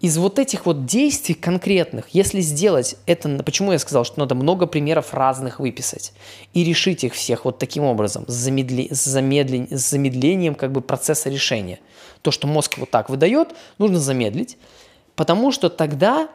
из 0.00 0.16
вот 0.16 0.38
этих 0.38 0.66
вот 0.66 0.86
действий 0.86 1.34
конкретных, 1.34 2.08
если 2.10 2.40
сделать 2.40 2.96
это, 3.06 3.42
почему 3.42 3.72
я 3.72 3.78
сказал, 3.78 4.04
что 4.04 4.18
надо 4.18 4.34
много 4.34 4.66
примеров 4.66 5.12
разных 5.12 5.60
выписать 5.60 6.12
и 6.54 6.64
решить 6.64 7.04
их 7.04 7.14
всех 7.14 7.44
вот 7.44 7.58
таким 7.58 7.84
образом, 7.84 8.24
с, 8.26 8.32
замедли, 8.32 8.88
с, 8.90 9.04
замедлен, 9.04 9.68
с 9.70 9.90
замедлением 9.90 10.54
как 10.54 10.72
бы 10.72 10.80
процесса 10.80 11.28
решения. 11.28 11.80
То, 12.22 12.30
что 12.30 12.46
мозг 12.46 12.78
вот 12.78 12.90
так 12.90 13.10
выдает, 13.10 13.54
нужно 13.78 13.98
замедлить, 13.98 14.56
потому 15.16 15.52
что 15.52 15.68
тогда 15.68 16.28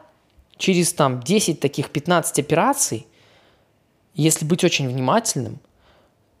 через 0.56 0.92
там 0.92 1.20
10 1.20 1.60
таких 1.60 1.90
15 1.90 2.38
операций 2.38 3.06
если 4.16 4.46
быть 4.46 4.64
очень 4.64 4.88
внимательным, 4.88 5.60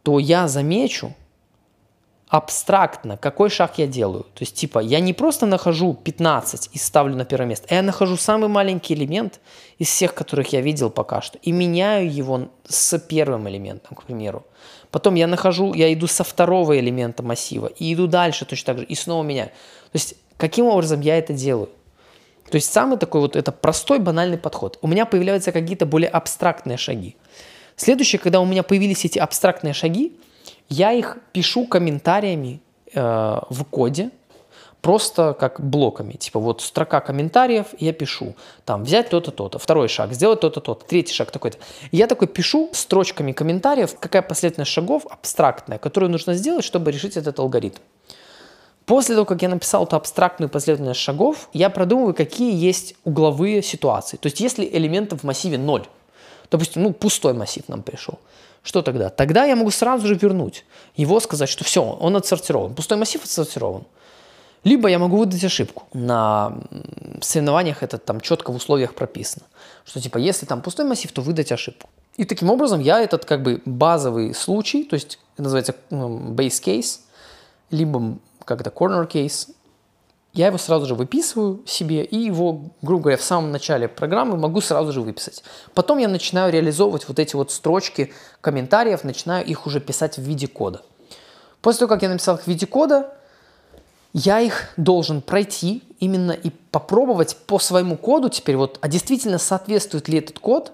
то 0.02 0.18
я 0.18 0.48
замечу 0.48 1.14
абстрактно, 2.28 3.16
какой 3.16 3.50
шаг 3.50 3.78
я 3.78 3.86
делаю. 3.86 4.24
То 4.24 4.40
есть, 4.40 4.54
типа, 4.54 4.80
я 4.80 5.00
не 5.00 5.12
просто 5.12 5.46
нахожу 5.46 5.94
15 5.94 6.70
и 6.72 6.78
ставлю 6.78 7.14
на 7.14 7.24
первое 7.24 7.46
место, 7.46 7.66
а 7.70 7.74
я 7.74 7.82
нахожу 7.82 8.16
самый 8.16 8.48
маленький 8.48 8.94
элемент 8.94 9.40
из 9.78 9.88
всех, 9.88 10.12
которых 10.14 10.52
я 10.52 10.60
видел 10.60 10.90
пока 10.90 11.22
что, 11.22 11.38
и 11.38 11.52
меняю 11.52 12.12
его 12.12 12.48
с 12.66 12.98
первым 12.98 13.48
элементом, 13.48 13.96
к 13.96 14.02
примеру. 14.02 14.44
Потом 14.90 15.14
я 15.14 15.26
нахожу, 15.26 15.72
я 15.74 15.92
иду 15.92 16.06
со 16.08 16.24
второго 16.24 16.78
элемента 16.78 17.22
массива, 17.22 17.66
и 17.66 17.94
иду 17.94 18.06
дальше 18.08 18.44
точно 18.44 18.74
так 18.74 18.78
же, 18.78 18.84
и 18.84 18.94
снова 18.94 19.22
меняю. 19.22 19.48
То 19.48 19.94
есть, 19.94 20.14
каким 20.36 20.66
образом 20.66 21.00
я 21.00 21.18
это 21.18 21.32
делаю? 21.32 21.68
То 22.50 22.56
есть, 22.56 22.72
самый 22.72 22.98
такой 22.98 23.20
вот, 23.20 23.36
это 23.36 23.52
простой, 23.52 23.98
банальный 23.98 24.38
подход. 24.38 24.78
У 24.82 24.88
меня 24.88 25.04
появляются 25.04 25.52
какие-то 25.52 25.86
более 25.86 26.08
абстрактные 26.08 26.76
шаги. 26.76 27.16
Следующее, 27.76 28.18
когда 28.18 28.40
у 28.40 28.46
меня 28.46 28.62
появились 28.62 29.04
эти 29.04 29.18
абстрактные 29.18 29.74
шаги, 29.74 30.16
я 30.68 30.92
их 30.92 31.18
пишу 31.32 31.66
комментариями 31.66 32.60
э, 32.92 33.00
в 33.50 33.64
коде, 33.64 34.10
просто 34.80 35.34
как 35.34 35.60
блоками. 35.60 36.12
Типа 36.12 36.38
вот 36.38 36.62
строка 36.62 37.00
комментариев, 37.00 37.66
я 37.78 37.92
пишу. 37.92 38.36
Там 38.64 38.84
взять 38.84 39.10
то-то, 39.10 39.32
то-то. 39.32 39.58
Второй 39.58 39.88
шаг, 39.88 40.12
сделать 40.12 40.40
то-то, 40.40 40.60
то-то. 40.60 40.86
Третий 40.86 41.12
шаг 41.12 41.30
такой-то. 41.30 41.58
Я 41.90 42.06
такой 42.06 42.28
пишу 42.28 42.70
строчками 42.72 43.32
комментариев, 43.32 43.98
какая 43.98 44.22
последовательность 44.22 44.70
шагов 44.70 45.04
абстрактная, 45.10 45.78
которую 45.78 46.10
нужно 46.10 46.34
сделать, 46.34 46.64
чтобы 46.64 46.92
решить 46.92 47.16
этот 47.16 47.38
алгоритм. 47.40 47.80
После 48.84 49.16
того, 49.16 49.24
как 49.24 49.42
я 49.42 49.48
написал 49.48 49.82
эту 49.84 49.96
абстрактную 49.96 50.48
последовательность 50.48 51.00
шагов, 51.00 51.48
я 51.52 51.68
продумываю, 51.70 52.14
какие 52.14 52.54
есть 52.54 52.94
угловые 53.02 53.62
ситуации. 53.64 54.16
То 54.16 54.26
есть, 54.26 54.38
если 54.38 54.64
элементов 54.64 55.22
в 55.22 55.24
массиве 55.24 55.58
0, 55.58 55.88
допустим, 56.48 56.84
ну, 56.84 56.92
пустой 56.92 57.34
массив 57.34 57.68
нам 57.68 57.82
пришел. 57.82 58.20
Что 58.66 58.82
тогда? 58.82 59.10
Тогда 59.10 59.44
я 59.44 59.54
могу 59.54 59.70
сразу 59.70 60.08
же 60.08 60.16
вернуть 60.16 60.64
его, 60.96 61.20
сказать, 61.20 61.48
что 61.48 61.62
все, 61.62 61.82
он 61.82 62.16
отсортирован. 62.16 62.74
Пустой 62.74 62.98
массив 62.98 63.22
отсортирован. 63.22 63.84
Либо 64.64 64.88
я 64.88 64.98
могу 64.98 65.18
выдать 65.18 65.44
ошибку. 65.44 65.84
На 65.92 66.58
соревнованиях 67.20 67.84
это 67.84 67.98
там 67.98 68.20
четко 68.20 68.50
в 68.50 68.56
условиях 68.56 68.94
прописано. 68.96 69.46
Что 69.84 70.00
типа, 70.00 70.18
если 70.18 70.46
там 70.46 70.62
пустой 70.62 70.84
массив, 70.84 71.12
то 71.12 71.22
выдать 71.22 71.52
ошибку. 71.52 71.88
И 72.16 72.24
таким 72.24 72.50
образом 72.50 72.80
я 72.80 73.00
этот 73.00 73.24
как 73.24 73.44
бы 73.44 73.62
базовый 73.64 74.34
случай, 74.34 74.82
то 74.82 74.94
есть 74.94 75.20
называется 75.38 75.76
ну, 75.90 76.18
base 76.34 76.60
case, 76.60 76.98
либо 77.70 78.18
как 78.44 78.64
то 78.64 78.70
corner 78.70 79.08
case, 79.08 79.48
я 80.36 80.48
его 80.48 80.58
сразу 80.58 80.84
же 80.84 80.94
выписываю 80.94 81.62
себе 81.66 82.04
и 82.04 82.16
его, 82.16 82.60
грубо 82.82 83.04
говоря, 83.04 83.16
в 83.16 83.22
самом 83.22 83.52
начале 83.52 83.88
программы 83.88 84.36
могу 84.36 84.60
сразу 84.60 84.92
же 84.92 85.00
выписать. 85.00 85.42
Потом 85.74 85.96
я 85.96 86.08
начинаю 86.08 86.52
реализовывать 86.52 87.08
вот 87.08 87.18
эти 87.18 87.34
вот 87.34 87.50
строчки 87.50 88.12
комментариев, 88.42 89.02
начинаю 89.02 89.46
их 89.46 89.66
уже 89.66 89.80
писать 89.80 90.18
в 90.18 90.22
виде 90.22 90.46
кода. 90.46 90.82
После 91.62 91.80
того, 91.80 91.88
как 91.88 92.02
я 92.02 92.10
написал 92.10 92.36
их 92.36 92.42
в 92.42 92.46
виде 92.48 92.66
кода, 92.66 93.14
я 94.12 94.40
их 94.40 94.68
должен 94.76 95.22
пройти 95.22 95.82
именно 96.00 96.32
и 96.32 96.50
попробовать 96.70 97.36
по 97.46 97.58
своему 97.58 97.96
коду 97.96 98.28
теперь 98.28 98.56
вот, 98.56 98.78
а 98.82 98.88
действительно 98.88 99.38
соответствует 99.38 100.06
ли 100.08 100.18
этот 100.18 100.38
код 100.38 100.72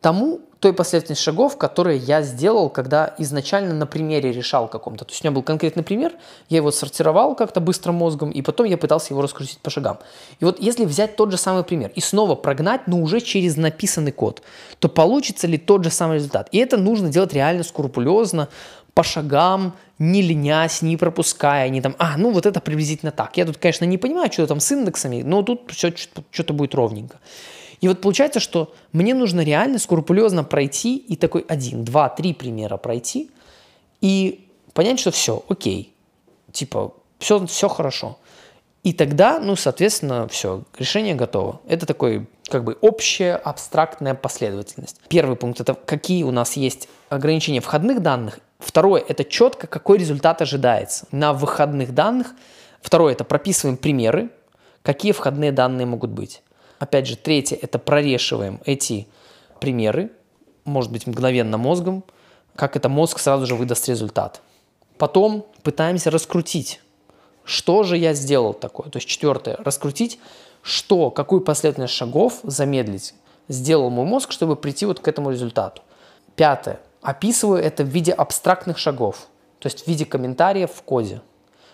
тому, 0.00 0.42
той 0.62 0.72
последовательности 0.72 1.24
шагов, 1.24 1.58
которые 1.58 1.98
я 1.98 2.22
сделал, 2.22 2.70
когда 2.70 3.14
изначально 3.18 3.74
на 3.74 3.84
примере 3.84 4.30
решал 4.30 4.68
каком-то. 4.68 5.04
То 5.04 5.10
есть 5.10 5.24
у 5.24 5.26
меня 5.26 5.34
был 5.34 5.42
конкретный 5.42 5.82
пример, 5.82 6.12
я 6.48 6.58
его 6.58 6.70
сортировал 6.70 7.34
как-то 7.34 7.60
быстро 7.60 7.90
мозгом, 7.90 8.30
и 8.30 8.42
потом 8.42 8.66
я 8.66 8.78
пытался 8.78 9.12
его 9.12 9.22
раскрутить 9.22 9.58
по 9.58 9.70
шагам. 9.70 9.98
И 10.38 10.44
вот 10.44 10.60
если 10.60 10.84
взять 10.84 11.16
тот 11.16 11.32
же 11.32 11.36
самый 11.36 11.64
пример 11.64 11.90
и 11.96 12.00
снова 12.00 12.36
прогнать, 12.36 12.86
но 12.86 13.00
уже 13.00 13.20
через 13.20 13.56
написанный 13.56 14.12
код, 14.12 14.42
то 14.78 14.88
получится 14.88 15.48
ли 15.48 15.58
тот 15.58 15.82
же 15.82 15.90
самый 15.90 16.18
результат? 16.18 16.48
И 16.52 16.58
это 16.58 16.76
нужно 16.76 17.08
делать 17.08 17.32
реально 17.32 17.64
скрупулезно, 17.64 18.48
по 18.94 19.02
шагам, 19.02 19.74
не 19.98 20.22
ленясь, 20.22 20.80
не 20.82 20.96
пропуская, 20.96 21.68
не 21.70 21.80
там, 21.80 21.96
а, 21.98 22.16
ну 22.16 22.30
вот 22.30 22.46
это 22.46 22.60
приблизительно 22.60 23.10
так. 23.10 23.36
Я 23.36 23.46
тут, 23.46 23.56
конечно, 23.56 23.84
не 23.84 23.98
понимаю, 23.98 24.30
что 24.30 24.46
там 24.46 24.60
с 24.60 24.70
индексами, 24.70 25.22
но 25.22 25.42
тут 25.42 25.72
все 25.72 25.92
что-то 26.30 26.52
будет 26.52 26.74
ровненько. 26.76 27.18
И 27.82 27.88
вот 27.88 28.00
получается, 28.00 28.38
что 28.38 28.72
мне 28.92 29.12
нужно 29.12 29.40
реально 29.40 29.80
скрупулезно 29.80 30.44
пройти 30.44 30.96
и 30.96 31.16
такой 31.16 31.44
один, 31.48 31.84
два, 31.84 32.08
три 32.08 32.32
примера 32.32 32.76
пройти 32.76 33.30
и 34.00 34.48
понять, 34.72 35.00
что 35.00 35.10
все, 35.10 35.44
окей, 35.48 35.92
типа 36.52 36.94
все, 37.18 37.44
все 37.46 37.68
хорошо. 37.68 38.18
И 38.84 38.92
тогда, 38.92 39.40
ну, 39.40 39.56
соответственно, 39.56 40.28
все, 40.28 40.62
решение 40.78 41.16
готово. 41.16 41.60
Это 41.66 41.84
такой 41.84 42.28
как 42.48 42.62
бы 42.62 42.78
общая 42.80 43.34
абстрактная 43.34 44.14
последовательность. 44.14 45.00
Первый 45.08 45.36
пункт– 45.36 45.60
это 45.60 45.74
какие 45.74 46.22
у 46.22 46.30
нас 46.30 46.56
есть 46.56 46.88
ограничения 47.08 47.60
входных 47.60 48.00
данных. 48.00 48.38
Второе– 48.60 49.02
это 49.08 49.24
четко, 49.24 49.66
какой 49.66 49.98
результат 49.98 50.40
ожидается 50.40 51.06
на 51.10 51.32
выходных 51.32 51.94
данных. 51.94 52.34
Второе– 52.80 53.12
это 53.14 53.24
прописываем 53.24 53.76
примеры, 53.76 54.30
какие 54.82 55.10
входные 55.10 55.50
данные 55.50 55.86
могут 55.86 56.10
быть. 56.10 56.42
Опять 56.82 57.06
же, 57.06 57.16
третье– 57.16 57.56
это 57.62 57.78
прорешиваем 57.78 58.60
эти 58.64 59.06
примеры, 59.60 60.10
может 60.64 60.90
быть, 60.90 61.06
мгновенно 61.06 61.56
мозгом, 61.56 62.02
как 62.56 62.74
это 62.74 62.88
мозг 62.88 63.20
сразу 63.20 63.46
же 63.46 63.54
выдаст 63.54 63.88
результат. 63.88 64.42
Потом 64.98 65.46
пытаемся 65.62 66.10
раскрутить, 66.10 66.80
что 67.44 67.84
же 67.84 67.96
я 67.96 68.14
сделал 68.14 68.52
такое. 68.52 68.90
То 68.90 68.96
есть 68.96 69.06
четвертое– 69.06 69.56
раскрутить, 69.64 70.18
что, 70.60 71.12
какую 71.12 71.42
последовательность 71.42 71.94
шагов 71.94 72.40
замедлить 72.42 73.14
сделал 73.46 73.88
мой 73.88 74.04
мозг, 74.04 74.32
чтобы 74.32 74.56
прийти 74.56 74.84
вот 74.84 74.98
к 74.98 75.06
этому 75.06 75.30
результату. 75.30 75.82
Пятое. 76.34 76.80
Описываю 77.00 77.62
это 77.62 77.84
в 77.84 77.86
виде 77.86 78.10
абстрактных 78.10 78.78
шагов, 78.78 79.28
то 79.60 79.68
есть 79.68 79.84
в 79.84 79.86
виде 79.86 80.04
комментариев 80.04 80.72
в 80.72 80.82
коде. 80.82 81.20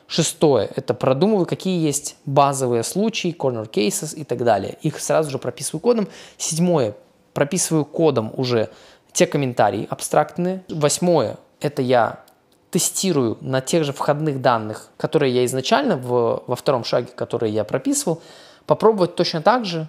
Шестое– 0.08 0.70
это 0.76 0.94
продумываю, 0.94 1.44
какие 1.44 1.84
есть 1.84 2.16
базовые 2.24 2.82
случаи, 2.82 3.36
corner 3.38 3.70
cases 3.70 4.16
и 4.16 4.24
так 4.24 4.42
далее. 4.42 4.78
Их 4.80 5.00
сразу 5.00 5.30
же 5.30 5.38
прописываю 5.38 5.80
кодом. 5.80 6.08
Седьмое– 6.38 6.96
прописываю 7.34 7.84
кодом 7.84 8.32
уже 8.34 8.70
те 9.12 9.26
комментарии 9.26 9.86
абстрактные. 9.90 10.64
Восьмое– 10.70 11.36
это 11.60 11.82
я 11.82 12.24
тестирую 12.70 13.36
на 13.42 13.60
тех 13.60 13.84
же 13.84 13.92
входных 13.92 14.40
данных, 14.40 14.88
которые 14.96 15.34
я 15.34 15.44
изначально 15.44 15.98
в, 15.98 16.42
во 16.46 16.56
втором 16.56 16.84
шаге, 16.84 17.08
который 17.14 17.50
я 17.50 17.64
прописывал, 17.64 18.22
попробовать 18.64 19.14
точно 19.14 19.42
так 19.42 19.66
же 19.66 19.88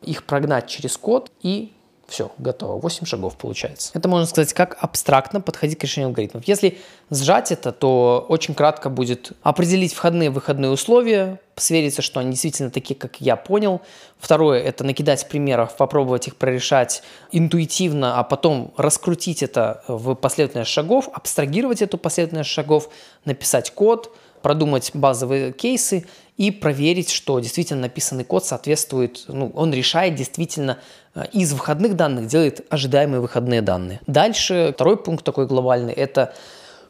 их 0.00 0.24
прогнать 0.24 0.66
через 0.66 0.96
код 0.96 1.30
и 1.42 1.74
Все, 2.08 2.32
готово. 2.38 2.80
8 2.80 3.04
шагов 3.04 3.36
получается. 3.36 3.90
Это 3.92 4.08
можно 4.08 4.26
сказать, 4.26 4.54
как 4.54 4.78
абстрактно 4.80 5.42
подходить 5.42 5.78
к 5.78 5.82
решению 5.82 6.08
алгоритмов. 6.08 6.48
Если 6.48 6.78
сжать 7.10 7.52
это, 7.52 7.70
то 7.70 8.24
очень 8.30 8.54
кратко 8.54 8.88
будет 8.88 9.32
определить 9.42 9.92
входные 9.92 10.28
и 10.28 10.32
выходные 10.32 10.70
условия, 10.70 11.38
свериться, 11.56 12.00
что 12.00 12.20
они 12.20 12.30
действительно 12.30 12.70
такие, 12.70 12.94
как 12.94 13.20
я 13.20 13.36
понял. 13.36 13.82
Второе– 14.18 14.62
это 14.64 14.84
накидать 14.84 15.28
примеров, 15.28 15.76
попробовать 15.76 16.28
их 16.28 16.36
прорешать 16.36 17.02
интуитивно, 17.30 18.18
а 18.18 18.24
потом 18.24 18.72
раскрутить 18.78 19.42
это 19.42 19.84
в 19.86 20.14
последовательность 20.14 20.70
шагов, 20.70 21.10
абстрагировать 21.12 21.82
эту 21.82 21.98
последовательность 21.98 22.48
шагов, 22.48 22.88
написать 23.26 23.70
код, 23.72 24.16
продумать 24.42 24.90
базовые 24.94 25.52
кейсы 25.52 26.06
и 26.36 26.50
проверить, 26.50 27.10
что 27.10 27.40
действительно 27.40 27.82
написанный 27.82 28.24
код 28.24 28.44
соответствует, 28.44 29.24
ну, 29.28 29.50
он 29.54 29.72
решает 29.72 30.14
действительно 30.14 30.78
э, 31.14 31.24
из 31.32 31.52
выходных 31.52 31.96
данных, 31.96 32.26
делает 32.26 32.64
ожидаемые 32.70 33.20
выходные 33.20 33.60
данные. 33.60 34.00
Дальше 34.06 34.72
второй 34.74 34.96
пункт 34.96 35.24
такой 35.24 35.46
глобальный– 35.46 35.92
это 35.94 36.34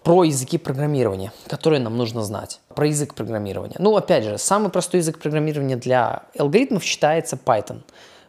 про 0.03 0.25
языки 0.25 0.59
программирования, 0.59 1.33
которые 1.49 1.81
нам 1.81 1.97
нужно 1.97 2.23
знать. 2.23 2.61
Про 2.75 2.87
язык 2.87 3.15
программирования. 3.15 3.77
Ну, 3.79 3.97
опять 3.97 4.25
же, 4.25 4.39
самый 4.39 4.71
простой 4.71 5.01
язык 5.01 5.19
программирования 5.19 5.77
для 5.77 6.25
алгоритмов 6.39 6.85
считается 6.85 7.39
Python. 7.43 7.81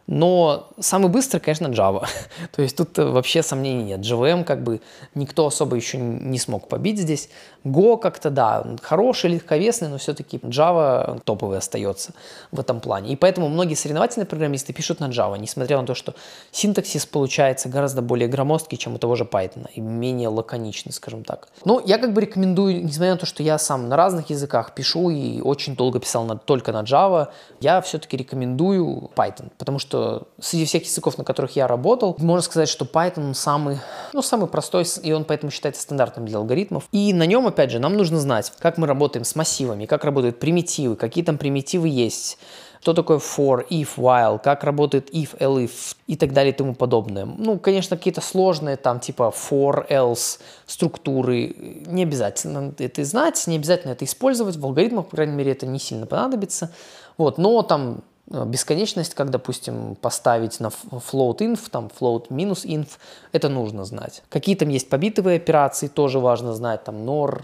Но 0.06 0.68
самый 0.80 1.08
быстрый, 1.08 1.38
конечно, 1.38 1.68
Java. 1.68 2.04
То 2.52 2.62
есть 2.62 2.76
тут 2.76 2.98
вообще 2.98 3.44
сомнений 3.44 3.84
нет. 3.84 4.00
JVM 4.00 4.42
как 4.42 4.64
бы 4.64 4.80
никто 5.14 5.46
особо 5.46 5.76
еще 5.76 5.98
не 5.98 6.38
смог 6.38 6.66
побить 6.66 6.98
здесь. 6.98 7.30
Go 7.64 7.98
как-то, 7.98 8.30
да, 8.30 8.64
хороший, 8.82 9.30
легковесный, 9.30 9.88
но 9.88 9.98
все-таки 9.98 10.38
Java 10.38 11.20
топовый 11.24 11.58
остается 11.58 12.12
в 12.50 12.60
этом 12.60 12.80
плане. 12.80 13.12
И 13.12 13.16
поэтому 13.16 13.48
многие 13.48 13.74
соревновательные 13.74 14.26
программисты 14.26 14.72
пишут 14.72 15.00
на 15.00 15.08
Java, 15.08 15.38
несмотря 15.38 15.80
на 15.80 15.86
то, 15.86 15.94
что 15.94 16.14
синтаксис 16.52 17.04
получается 17.06 17.68
гораздо 17.68 18.02
более 18.02 18.28
громоздкий, 18.28 18.78
чем 18.78 18.94
у 18.94 18.98
того 18.98 19.14
же 19.16 19.24
Python, 19.24 19.68
и 19.74 19.80
менее 19.80 20.28
лаконичный, 20.28 20.92
скажем 20.92 21.24
так. 21.24 21.48
Ну, 21.64 21.82
я 21.84 21.98
как 21.98 22.14
бы 22.14 22.20
рекомендую, 22.20 22.82
несмотря 22.84 23.12
на 23.12 23.18
то, 23.18 23.26
что 23.26 23.42
я 23.42 23.58
сам 23.58 23.88
на 23.88 23.96
разных 23.96 24.30
языках 24.30 24.74
пишу 24.74 25.10
и 25.10 25.40
очень 25.40 25.76
долго 25.76 26.00
писал 26.00 26.24
на, 26.24 26.38
только 26.38 26.72
на 26.72 26.82
Java, 26.82 27.28
я 27.60 27.80
все-таки 27.82 28.16
рекомендую 28.16 29.10
Python, 29.14 29.50
потому 29.58 29.78
что 29.78 30.28
среди 30.40 30.64
всех 30.64 30.84
языков, 30.84 31.18
на 31.18 31.24
которых 31.24 31.56
я 31.56 31.66
работал, 31.66 32.16
можно 32.18 32.42
сказать, 32.42 32.68
что 32.68 32.84
Python 32.84 33.34
самый, 33.34 33.78
ну, 34.12 34.22
самый 34.22 34.46
простой, 34.46 34.86
и 35.02 35.12
он 35.12 35.24
поэтому 35.24 35.50
считается 35.50 35.82
стандартным 35.82 36.24
для 36.26 36.38
алгоритмов. 36.38 36.88
И 36.92 37.12
на 37.12 37.26
нем 37.26 37.49
опять 37.50 37.70
же, 37.70 37.78
нам 37.78 37.94
нужно 37.94 38.18
знать, 38.18 38.52
как 38.58 38.78
мы 38.78 38.86
работаем 38.86 39.24
с 39.24 39.36
массивами, 39.36 39.86
как 39.86 40.04
работают 40.04 40.38
примитивы, 40.38 40.96
какие 40.96 41.22
там 41.22 41.38
примитивы 41.38 41.88
есть, 41.88 42.38
что 42.80 42.94
такое 42.94 43.18
for, 43.18 43.66
if, 43.68 43.90
while, 43.96 44.40
как 44.42 44.64
работает 44.64 45.14
if, 45.14 45.36
elif 45.38 45.94
и 46.06 46.16
так 46.16 46.32
далее 46.32 46.52
и 46.52 46.56
тому 46.56 46.74
подобное. 46.74 47.26
Ну, 47.26 47.58
конечно, 47.58 47.96
какие-то 47.96 48.20
сложные 48.20 48.76
там 48.76 49.00
типа 49.00 49.32
for, 49.36 49.86
else 49.88 50.40
структуры, 50.66 51.54
не 51.86 52.04
обязательно 52.04 52.74
это 52.78 53.04
знать, 53.04 53.46
не 53.46 53.56
обязательно 53.56 53.92
это 53.92 54.04
использовать, 54.04 54.56
в 54.56 54.64
алгоритмах, 54.64 55.06
по 55.06 55.16
крайней 55.16 55.34
мере, 55.34 55.52
это 55.52 55.66
не 55.66 55.78
сильно 55.78 56.06
понадобится. 56.06 56.72
Вот, 57.18 57.36
но 57.36 57.62
там 57.62 58.02
бесконечность, 58.30 59.14
как, 59.14 59.30
допустим, 59.30 59.96
поставить 60.00 60.60
на 60.60 60.68
float 60.68 61.38
inf, 61.38 61.68
там 61.70 61.90
float 62.00 62.26
минус 62.30 62.64
inf, 62.64 62.88
это 63.32 63.48
нужно 63.48 63.84
знать. 63.84 64.22
Какие 64.28 64.54
там 64.54 64.68
есть 64.68 64.88
побитовые 64.88 65.36
операции, 65.36 65.88
тоже 65.88 66.18
важно 66.20 66.54
знать, 66.54 66.84
там 66.84 66.96
nor, 66.96 67.42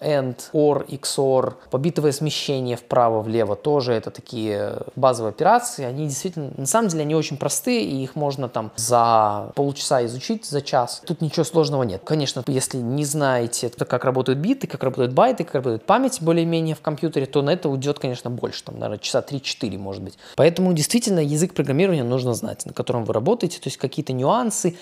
AND, 0.00 0.36
OR, 0.52 0.86
XOR, 0.88 1.54
побитовое 1.70 2.12
смещение 2.12 2.76
вправо-влево 2.76 3.56
тоже 3.56 3.92
это 3.92 4.10
такие 4.10 4.78
базовые 4.96 5.30
операции. 5.30 5.84
Они 5.84 6.06
действительно, 6.06 6.52
на 6.56 6.66
самом 6.66 6.88
деле, 6.88 7.02
они 7.02 7.14
очень 7.14 7.36
простые, 7.36 7.84
и 7.84 8.02
их 8.02 8.16
можно 8.16 8.48
там 8.48 8.72
за 8.76 9.52
полчаса 9.54 10.04
изучить, 10.06 10.44
за 10.44 10.62
час. 10.62 11.02
Тут 11.06 11.20
ничего 11.20 11.44
сложного 11.44 11.82
нет. 11.82 12.02
Конечно, 12.04 12.42
если 12.46 12.78
не 12.78 13.04
знаете, 13.04 13.70
как 13.70 14.04
работают 14.04 14.38
биты, 14.38 14.66
как 14.66 14.82
работают 14.82 15.12
байты, 15.12 15.44
как 15.44 15.54
работает 15.54 15.84
память 15.84 16.20
более-менее 16.20 16.74
в 16.74 16.80
компьютере, 16.80 17.26
то 17.26 17.42
на 17.42 17.50
это 17.50 17.68
уйдет, 17.68 17.98
конечно, 17.98 18.30
больше, 18.30 18.64
там, 18.64 18.74
наверное, 18.78 18.98
часа 18.98 19.20
3-4, 19.20 19.78
может 19.78 20.02
быть. 20.02 20.18
Поэтому 20.36 20.72
действительно 20.72 21.20
язык 21.20 21.54
программирования 21.54 22.04
нужно 22.04 22.34
знать, 22.34 22.66
на 22.66 22.72
котором 22.72 23.04
вы 23.04 23.12
работаете, 23.12 23.58
то 23.58 23.68
есть 23.68 23.76
какие-то 23.76 24.12
нюансы, 24.12 24.76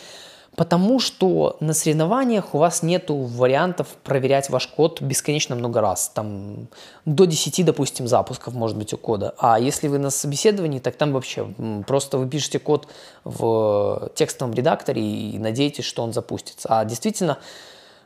Потому 0.54 1.00
что 1.00 1.56
на 1.60 1.72
соревнованиях 1.72 2.54
у 2.54 2.58
вас 2.58 2.82
нет 2.82 3.06
вариантов 3.08 3.88
проверять 4.04 4.50
ваш 4.50 4.66
код 4.66 5.00
бесконечно 5.00 5.56
много 5.56 5.80
раз. 5.80 6.10
Там 6.14 6.68
до 7.06 7.24
10, 7.24 7.64
допустим, 7.64 8.06
запусков 8.06 8.52
может 8.52 8.76
быть 8.76 8.92
у 8.92 8.98
кода. 8.98 9.34
А 9.38 9.58
если 9.58 9.88
вы 9.88 9.96
на 9.98 10.10
собеседовании, 10.10 10.78
так 10.78 10.96
там 10.96 11.12
вообще 11.12 11.46
просто 11.86 12.18
вы 12.18 12.28
пишете 12.28 12.58
код 12.58 12.86
в 13.24 14.10
текстовом 14.14 14.52
редакторе 14.52 15.02
и 15.02 15.38
надеетесь, 15.38 15.84
что 15.84 16.02
он 16.02 16.12
запустится. 16.12 16.68
А 16.68 16.84
действительно, 16.84 17.38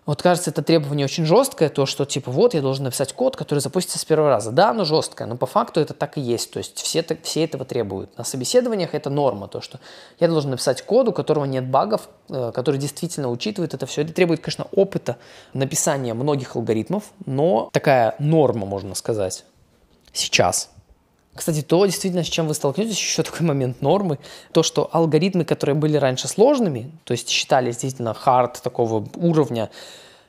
вот 0.07 0.23
кажется, 0.23 0.51
это 0.51 0.63
требование 0.63 1.05
очень 1.05 1.27
жесткое, 1.27 1.69
то, 1.69 1.85
что 1.85 2.05
типа 2.05 2.31
вот 2.31 2.55
я 2.55 2.63
должен 2.63 2.85
написать 2.85 3.13
код, 3.13 3.37
который 3.37 3.59
запустится 3.59 3.99
с 3.99 4.05
первого 4.05 4.31
раза. 4.31 4.53
Да, 4.53 4.71
оно 4.71 4.85
жесткое, 4.85 5.27
но 5.27 5.37
по 5.37 5.47
факту 5.47 5.81
это 5.81 5.95
так 5.95 6.17
и 6.17 6.21
есть. 6.21 6.53
То 6.53 6.59
есть 6.59 6.79
все, 6.81 7.05
все 7.25 7.45
этого 7.45 7.65
требуют. 7.65 8.17
На 8.17 8.23
собеседованиях 8.23 8.95
это 8.95 9.11
норма, 9.11 9.49
то, 9.49 9.61
что 9.61 9.81
я 10.21 10.29
должен 10.29 10.53
написать 10.53 10.83
код, 10.83 11.09
у 11.09 11.13
которого 11.13 11.45
нет 11.45 11.69
багов, 11.69 12.09
э, 12.29 12.53
который 12.55 12.79
действительно 12.79 13.29
учитывает 13.31 13.75
это 13.75 13.87
все. 13.87 14.03
Это 14.03 14.13
требует, 14.13 14.41
конечно, 14.41 14.69
опыта 14.71 15.17
написания 15.53 16.15
многих 16.15 16.55
алгоритмов, 16.55 17.03
но 17.27 17.69
такая 17.73 18.15
норма, 18.21 18.65
можно 18.65 18.95
сказать, 18.95 19.45
сейчас. 20.13 20.71
Кстати, 21.37 21.63
то 21.63 21.85
действительно, 21.85 22.25
с 22.25 22.29
чем 22.29 22.49
вы 22.49 22.55
столкнетесь, 22.55 22.99
еще 22.99 23.23
такой 23.23 23.47
момент 23.47 23.83
нормы, 23.83 24.19
то, 24.53 24.63
что 24.63 24.89
алгоритмы, 24.93 25.45
которые 25.45 25.77
были 25.77 25.97
раньше 25.97 26.29
сложными, 26.29 26.91
то 27.05 27.13
есть 27.13 27.29
считались 27.29 27.77
действительно 27.77 28.15
хард 28.15 28.61
такого 28.63 29.07
уровня, 29.15 29.71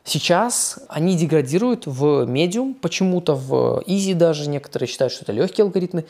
Сейчас 0.10 0.80
они 0.88 1.18
деградируют 1.18 1.86
в 1.86 2.24
медиум, 2.24 2.76
почему-то 2.76 3.36
в 3.36 3.84
easy 3.88 4.14
даже 4.14 4.48
некоторые 4.48 4.88
считают, 4.88 5.12
что 5.12 5.26
это 5.26 5.34
легкие 5.34 5.66
алгоритмы. 5.66 6.06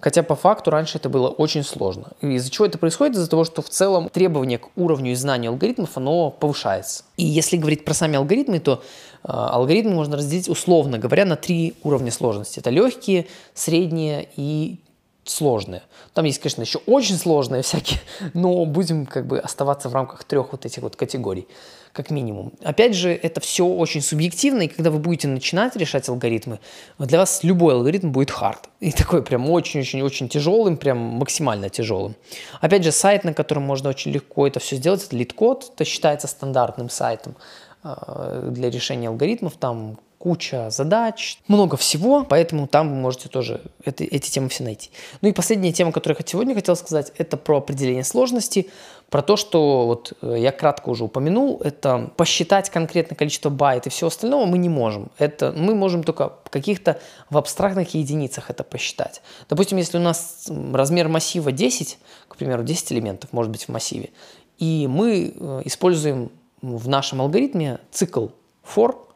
Хотя 0.00 0.22
по 0.22 0.36
факту 0.36 0.70
раньше 0.70 0.98
это 0.98 1.08
было 1.08 1.28
очень 1.28 1.64
сложно. 1.64 2.12
Из-за 2.20 2.50
чего 2.50 2.66
это 2.66 2.78
происходит? 2.78 3.16
Из-за 3.16 3.28
того, 3.28 3.44
что 3.44 3.62
в 3.62 3.68
целом 3.68 4.08
требование 4.08 4.58
к 4.58 4.68
уровню 4.76 5.12
и 5.12 5.14
знанию 5.14 5.50
алгоритмов, 5.50 5.96
оно 5.96 6.30
повышается. 6.30 7.02
И 7.16 7.24
если 7.24 7.56
говорить 7.56 7.84
про 7.84 7.94
сами 7.94 8.16
алгоритмы, 8.16 8.60
то 8.60 8.82
э, 9.24 9.28
алгоритмы 9.28 9.94
можно 9.94 10.16
разделить 10.16 10.48
условно 10.48 10.98
говоря 10.98 11.24
на 11.24 11.36
три 11.36 11.74
уровня 11.82 12.12
сложности. 12.12 12.60
Это 12.60 12.70
легкие, 12.70 13.26
средние 13.54 14.28
и 14.36 14.78
сложные. 15.24 15.82
Там 16.14 16.24
есть, 16.24 16.38
конечно, 16.40 16.62
еще 16.62 16.78
очень 16.86 17.16
сложные 17.16 17.62
всякие, 17.62 18.00
но 18.34 18.64
будем 18.64 19.04
как 19.04 19.26
бы 19.26 19.38
оставаться 19.40 19.88
в 19.88 19.94
рамках 19.94 20.24
трех 20.24 20.52
вот 20.52 20.64
этих 20.64 20.82
вот 20.82 20.94
категорий, 20.94 21.48
как 21.92 22.10
минимум. 22.10 22.52
Опять 22.62 22.94
же, 22.94 23.10
это 23.10 23.40
все 23.40 23.66
очень 23.66 24.00
субъективно, 24.00 24.62
и 24.62 24.68
когда 24.68 24.90
вы 24.90 24.98
будете 24.98 25.28
начинать 25.28 25.76
решать 25.76 26.08
алгоритмы, 26.08 26.58
для 26.98 27.18
вас 27.18 27.44
любой 27.44 27.74
алгоритм 27.74 28.10
будет 28.10 28.30
hard. 28.30 28.68
И 28.80 28.92
такой 28.92 29.22
прям 29.22 29.50
очень-очень-очень 29.50 30.28
тяжелым, 30.28 30.76
прям 30.76 30.98
максимально 30.98 31.68
тяжелым. 31.68 32.14
Опять 32.60 32.84
же, 32.84 32.92
сайт, 32.92 33.24
на 33.24 33.34
котором 33.34 33.62
можно 33.64 33.88
очень 33.90 34.12
легко 34.12 34.46
это 34.46 34.60
все 34.60 34.76
сделать, 34.76 35.04
это 35.04 35.16
LeetCode, 35.16 35.72
это 35.74 35.84
считается 35.84 36.26
стандартным 36.26 36.90
сайтом 36.90 37.36
э, 37.84 38.50
для 38.52 38.70
решения 38.70 39.08
алгоритмов, 39.08 39.56
там 39.56 39.98
куча 40.28 40.68
задач, 40.68 41.38
много 41.48 41.78
всего, 41.78 42.22
поэтому 42.22 42.66
там 42.66 42.90
вы 42.90 42.96
можете 42.96 43.30
тоже 43.30 43.62
это, 43.82 44.04
эти 44.04 44.30
темы 44.30 44.50
все 44.50 44.62
найти. 44.62 44.90
Ну 45.22 45.30
и 45.30 45.32
последняя 45.32 45.72
тема, 45.72 45.90
которую 45.90 46.18
я 46.20 46.26
сегодня 46.26 46.54
хотел 46.54 46.76
сказать, 46.76 47.12
это 47.16 47.38
про 47.38 47.56
определение 47.56 48.04
сложности, 48.04 48.68
про 49.08 49.22
то, 49.22 49.38
что 49.38 49.86
вот 49.86 50.12
э, 50.20 50.36
я 50.38 50.52
кратко 50.52 50.90
уже 50.90 51.04
упомянул, 51.04 51.62
это 51.64 52.10
посчитать 52.18 52.68
конкретное 52.68 53.16
количество 53.16 53.48
байт 53.48 53.86
и 53.86 53.90
все 53.90 54.08
остальное 54.08 54.44
мы 54.44 54.58
не 54.58 54.68
можем. 54.68 55.10
Это 55.16 55.54
мы 55.56 55.74
можем 55.74 56.04
только 56.04 56.34
каких-то 56.50 57.00
в 57.30 57.38
абстрактных 57.38 57.94
единицах 57.94 58.50
это 58.50 58.64
посчитать. 58.64 59.22
Допустим, 59.48 59.78
если 59.78 59.96
у 59.96 60.02
нас 60.02 60.50
размер 60.74 61.08
массива 61.08 61.52
10, 61.52 61.98
к 62.28 62.36
примеру, 62.36 62.64
10 62.64 62.92
элементов 62.92 63.32
может 63.32 63.50
быть 63.50 63.64
в 63.64 63.68
массиве, 63.70 64.10
и 64.58 64.86
мы 64.90 65.32
э, 65.34 65.62
используем 65.64 66.30
в 66.60 66.86
нашем 66.86 67.22
алгоритме 67.22 67.78
цикл 67.90 68.26
for, 68.62 69.07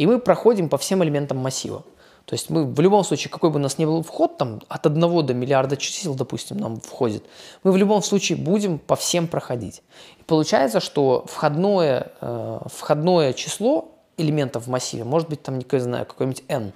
и 0.00 0.06
мы 0.06 0.18
проходим 0.18 0.70
по 0.70 0.78
всем 0.78 1.04
элементам 1.04 1.36
массива. 1.36 1.84
То 2.24 2.32
есть 2.32 2.48
мы 2.48 2.64
в 2.64 2.80
любом 2.80 3.04
случае, 3.04 3.30
какой 3.30 3.50
бы 3.50 3.56
у 3.56 3.62
нас 3.62 3.76
ни 3.76 3.84
был 3.84 4.02
вход, 4.02 4.38
там 4.38 4.62
от 4.66 4.86
1 4.86 5.26
до 5.26 5.34
миллиарда 5.34 5.76
чисел, 5.76 6.14
допустим, 6.14 6.56
нам 6.56 6.80
входит, 6.80 7.22
мы 7.64 7.70
в 7.70 7.76
любом 7.76 8.02
случае 8.02 8.38
будем 8.38 8.78
по 8.78 8.96
всем 8.96 9.28
проходить. 9.28 9.82
И 10.18 10.22
получается, 10.22 10.80
что 10.80 11.26
входное, 11.28 12.12
э, 12.22 12.60
входное 12.72 13.34
число 13.34 13.88
элементов 14.16 14.68
в 14.68 14.70
массиве 14.70 15.04
может 15.04 15.28
быть 15.28 15.42
там, 15.42 15.58
не 15.58 15.78
знаю, 15.78 16.06
какой-нибудь 16.06 16.44
n, 16.48 16.72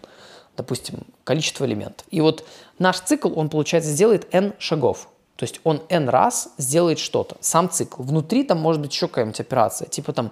допустим, 0.54 1.06
количество 1.24 1.64
элементов. 1.64 2.06
И 2.10 2.20
вот 2.20 2.44
наш 2.78 3.00
цикл, 3.00 3.32
он, 3.38 3.48
получается, 3.48 3.90
сделает 3.90 4.26
n 4.34 4.52
шагов. 4.58 5.08
То 5.37 5.44
есть 5.44 5.62
он 5.64 5.80
n 5.88 6.10
раз 6.10 6.50
сделает 6.58 6.98
что-то, 6.98 7.38
сам 7.40 7.70
цикл. 7.70 8.02
Внутри 8.02 8.44
там 8.44 8.60
может 8.60 8.82
быть 8.82 8.92
еще 8.92 9.08
какая-нибудь 9.08 9.40
операция, 9.40 9.88
типа 9.88 10.12
там 10.12 10.30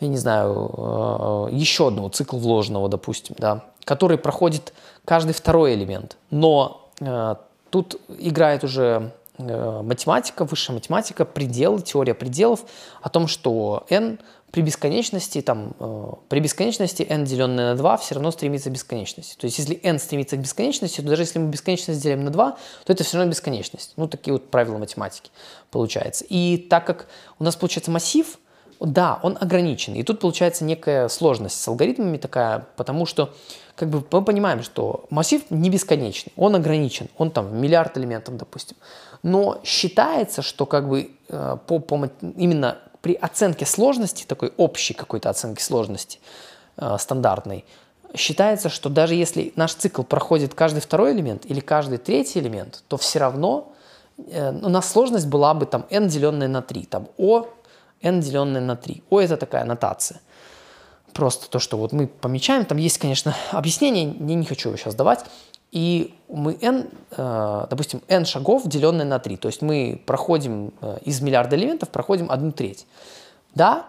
я 0.00 0.08
не 0.08 0.16
знаю, 0.16 0.70
э, 0.76 1.48
еще 1.52 1.88
одного 1.88 2.08
цикла 2.08 2.38
вложенного, 2.38 2.88
допустим, 2.88 3.34
да, 3.38 3.64
который 3.84 4.18
проходит 4.18 4.72
каждый 5.04 5.32
второй 5.32 5.74
элемент. 5.74 6.16
Но 6.30 6.90
э, 7.00 7.36
тут 7.70 8.00
играет 8.18 8.64
уже 8.64 9.12
э, 9.38 9.82
математика, 9.82 10.44
высшая 10.44 10.72
математика, 10.72 11.24
пределы, 11.24 11.82
теория 11.82 12.14
пределов 12.14 12.64
о 13.02 13.08
том, 13.08 13.26
что 13.28 13.84
n 13.88 14.18
при 14.54 14.62
бесконечности, 14.62 15.42
там, 15.42 15.74
э, 15.80 16.12
при 16.28 16.38
бесконечности 16.38 17.02
n, 17.02 17.24
деленное 17.24 17.72
на 17.72 17.76
2, 17.76 17.96
все 17.96 18.14
равно 18.14 18.30
стремится 18.30 18.70
к 18.70 18.72
бесконечности. 18.72 19.36
То 19.36 19.46
есть, 19.46 19.58
если 19.58 19.74
n 19.82 19.98
стремится 19.98 20.36
к 20.36 20.40
бесконечности, 20.40 21.00
то 21.00 21.08
даже 21.08 21.22
если 21.22 21.40
мы 21.40 21.48
бесконечность 21.48 22.00
делим 22.00 22.22
на 22.22 22.30
2, 22.30 22.56
то 22.84 22.92
это 22.92 23.02
все 23.02 23.16
равно 23.16 23.32
бесконечность. 23.32 23.94
Ну, 23.96 24.06
такие 24.06 24.32
вот 24.32 24.50
правила 24.50 24.78
математики 24.78 25.32
получается. 25.72 26.24
И 26.28 26.56
так 26.56 26.86
как 26.86 27.08
у 27.40 27.44
нас 27.44 27.56
получается 27.56 27.90
массив, 27.90 28.38
да, 28.80 29.18
он 29.22 29.38
ограничен. 29.40 29.94
И 29.94 30.02
тут 30.02 30.20
получается 30.20 30.64
некая 30.64 31.08
сложность 31.08 31.60
с 31.60 31.68
алгоритмами 31.68 32.16
такая, 32.16 32.66
потому 32.76 33.06
что 33.06 33.32
как 33.76 33.88
бы 33.88 34.04
мы 34.10 34.24
понимаем, 34.24 34.62
что 34.62 35.06
массив 35.10 35.42
не 35.50 35.70
бесконечный, 35.70 36.32
он 36.36 36.54
ограничен, 36.54 37.08
он 37.18 37.30
там 37.30 37.56
миллиард 37.60 37.96
элементов, 37.98 38.36
допустим. 38.36 38.76
Но 39.22 39.60
считается, 39.64 40.42
что 40.42 40.66
как 40.66 40.88
бы 40.88 41.10
э, 41.28 41.56
по, 41.66 41.78
по, 41.80 42.08
именно 42.36 42.78
при 43.00 43.14
оценке 43.14 43.66
сложности, 43.66 44.24
такой 44.26 44.52
общей 44.56 44.94
какой-то 44.94 45.30
оценке 45.30 45.62
сложности 45.62 46.20
э, 46.76 46.96
стандартной, 46.98 47.64
считается, 48.16 48.68
что 48.68 48.88
даже 48.88 49.14
если 49.14 49.52
наш 49.56 49.74
цикл 49.74 50.02
проходит 50.02 50.54
каждый 50.54 50.80
второй 50.80 51.12
элемент 51.12 51.44
или 51.46 51.60
каждый 51.60 51.98
третий 51.98 52.38
элемент, 52.38 52.84
то 52.88 52.96
все 52.96 53.18
равно 53.18 53.72
э, 54.18 54.52
у 54.52 54.68
нас 54.68 54.90
сложность 54.90 55.26
была 55.26 55.52
бы 55.54 55.66
там 55.66 55.86
n 55.90 56.08
деленное 56.08 56.48
на 56.48 56.62
3, 56.62 56.84
там 56.84 57.08
o 57.18 57.48
n 58.04 58.20
деленное 58.20 58.60
на 58.60 58.76
3. 58.76 59.02
O 59.10 59.20
это 59.20 59.36
такая 59.36 59.64
нотация. 59.64 60.20
Просто 61.12 61.48
то, 61.48 61.58
что 61.58 61.76
вот 61.76 61.92
мы 61.92 62.06
помечаем, 62.06 62.64
там 62.64 62.78
есть, 62.78 62.98
конечно, 62.98 63.34
объяснение, 63.52 64.04
я 64.04 64.34
не 64.34 64.44
хочу 64.44 64.68
его 64.68 64.76
сейчас 64.76 64.94
давать. 64.94 65.24
И 65.70 66.14
мы 66.28 66.56
n, 66.60 66.88
э, 67.10 67.66
допустим, 67.68 68.02
n 68.06 68.24
шагов, 68.24 68.62
деленное 68.66 69.04
на 69.04 69.18
3. 69.18 69.36
То 69.36 69.48
есть 69.48 69.60
мы 69.62 70.00
проходим 70.06 70.72
э, 70.80 70.98
из 71.02 71.20
миллиарда 71.20 71.56
элементов, 71.56 71.88
проходим 71.88 72.30
одну 72.30 72.52
треть. 72.52 72.86
Да, 73.54 73.86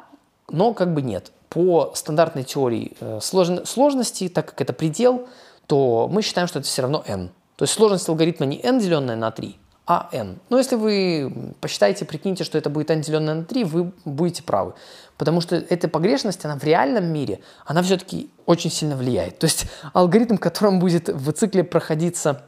но 0.49 0.73
как 0.73 0.93
бы 0.93 1.01
нет. 1.01 1.32
По 1.49 1.91
стандартной 1.93 2.43
теории 2.43 2.93
э, 2.99 3.19
сложности, 3.21 4.30
так 4.30 4.47
как 4.47 4.62
это 4.62 4.73
предел, 4.73 5.28
то 5.67 6.10
мы 6.12 6.21
считаем, 6.21 6.47
что 6.47 6.60
это 6.60 6.67
все 6.67 6.82
равно 6.82 7.04
n. 7.06 7.30
То 7.56 7.63
есть 7.63 7.73
сложность 7.73 8.10
алгоритма 8.10 8.45
не 8.45 8.60
n, 8.62 8.80
деленное 8.80 9.15
на 9.15 9.32
3, 9.32 9.56
а 9.88 10.10
n. 10.12 10.39
Но 10.50 10.58
если 10.58 10.76
вы 10.76 11.54
посчитаете, 11.62 12.06
прикиньте, 12.06 12.43
что 12.43 12.58
это 12.58 12.69
будет 12.69 12.89
n, 12.89 13.02
деленное 13.02 13.36
на 13.36 13.45
3, 13.45 13.63
вы 13.65 13.91
будете 14.04 14.41
правы. 14.43 14.74
Потому 15.17 15.41
что 15.41 15.56
эта 15.56 15.88
погрешность, 15.88 16.43
она 16.43 16.58
в 16.58 16.63
реальном 16.63 17.06
мире, 17.06 17.39
она 17.65 17.82
все-таки 17.84 18.30
очень 18.45 18.71
сильно 18.71 18.95
влияет. 18.95 19.39
То 19.39 19.45
есть 19.45 19.67
алгоритм, 19.93 20.38
которым 20.38 20.80
будет 20.80 21.10
в 21.10 21.32
цикле 21.34 21.63
проходиться 21.63 22.43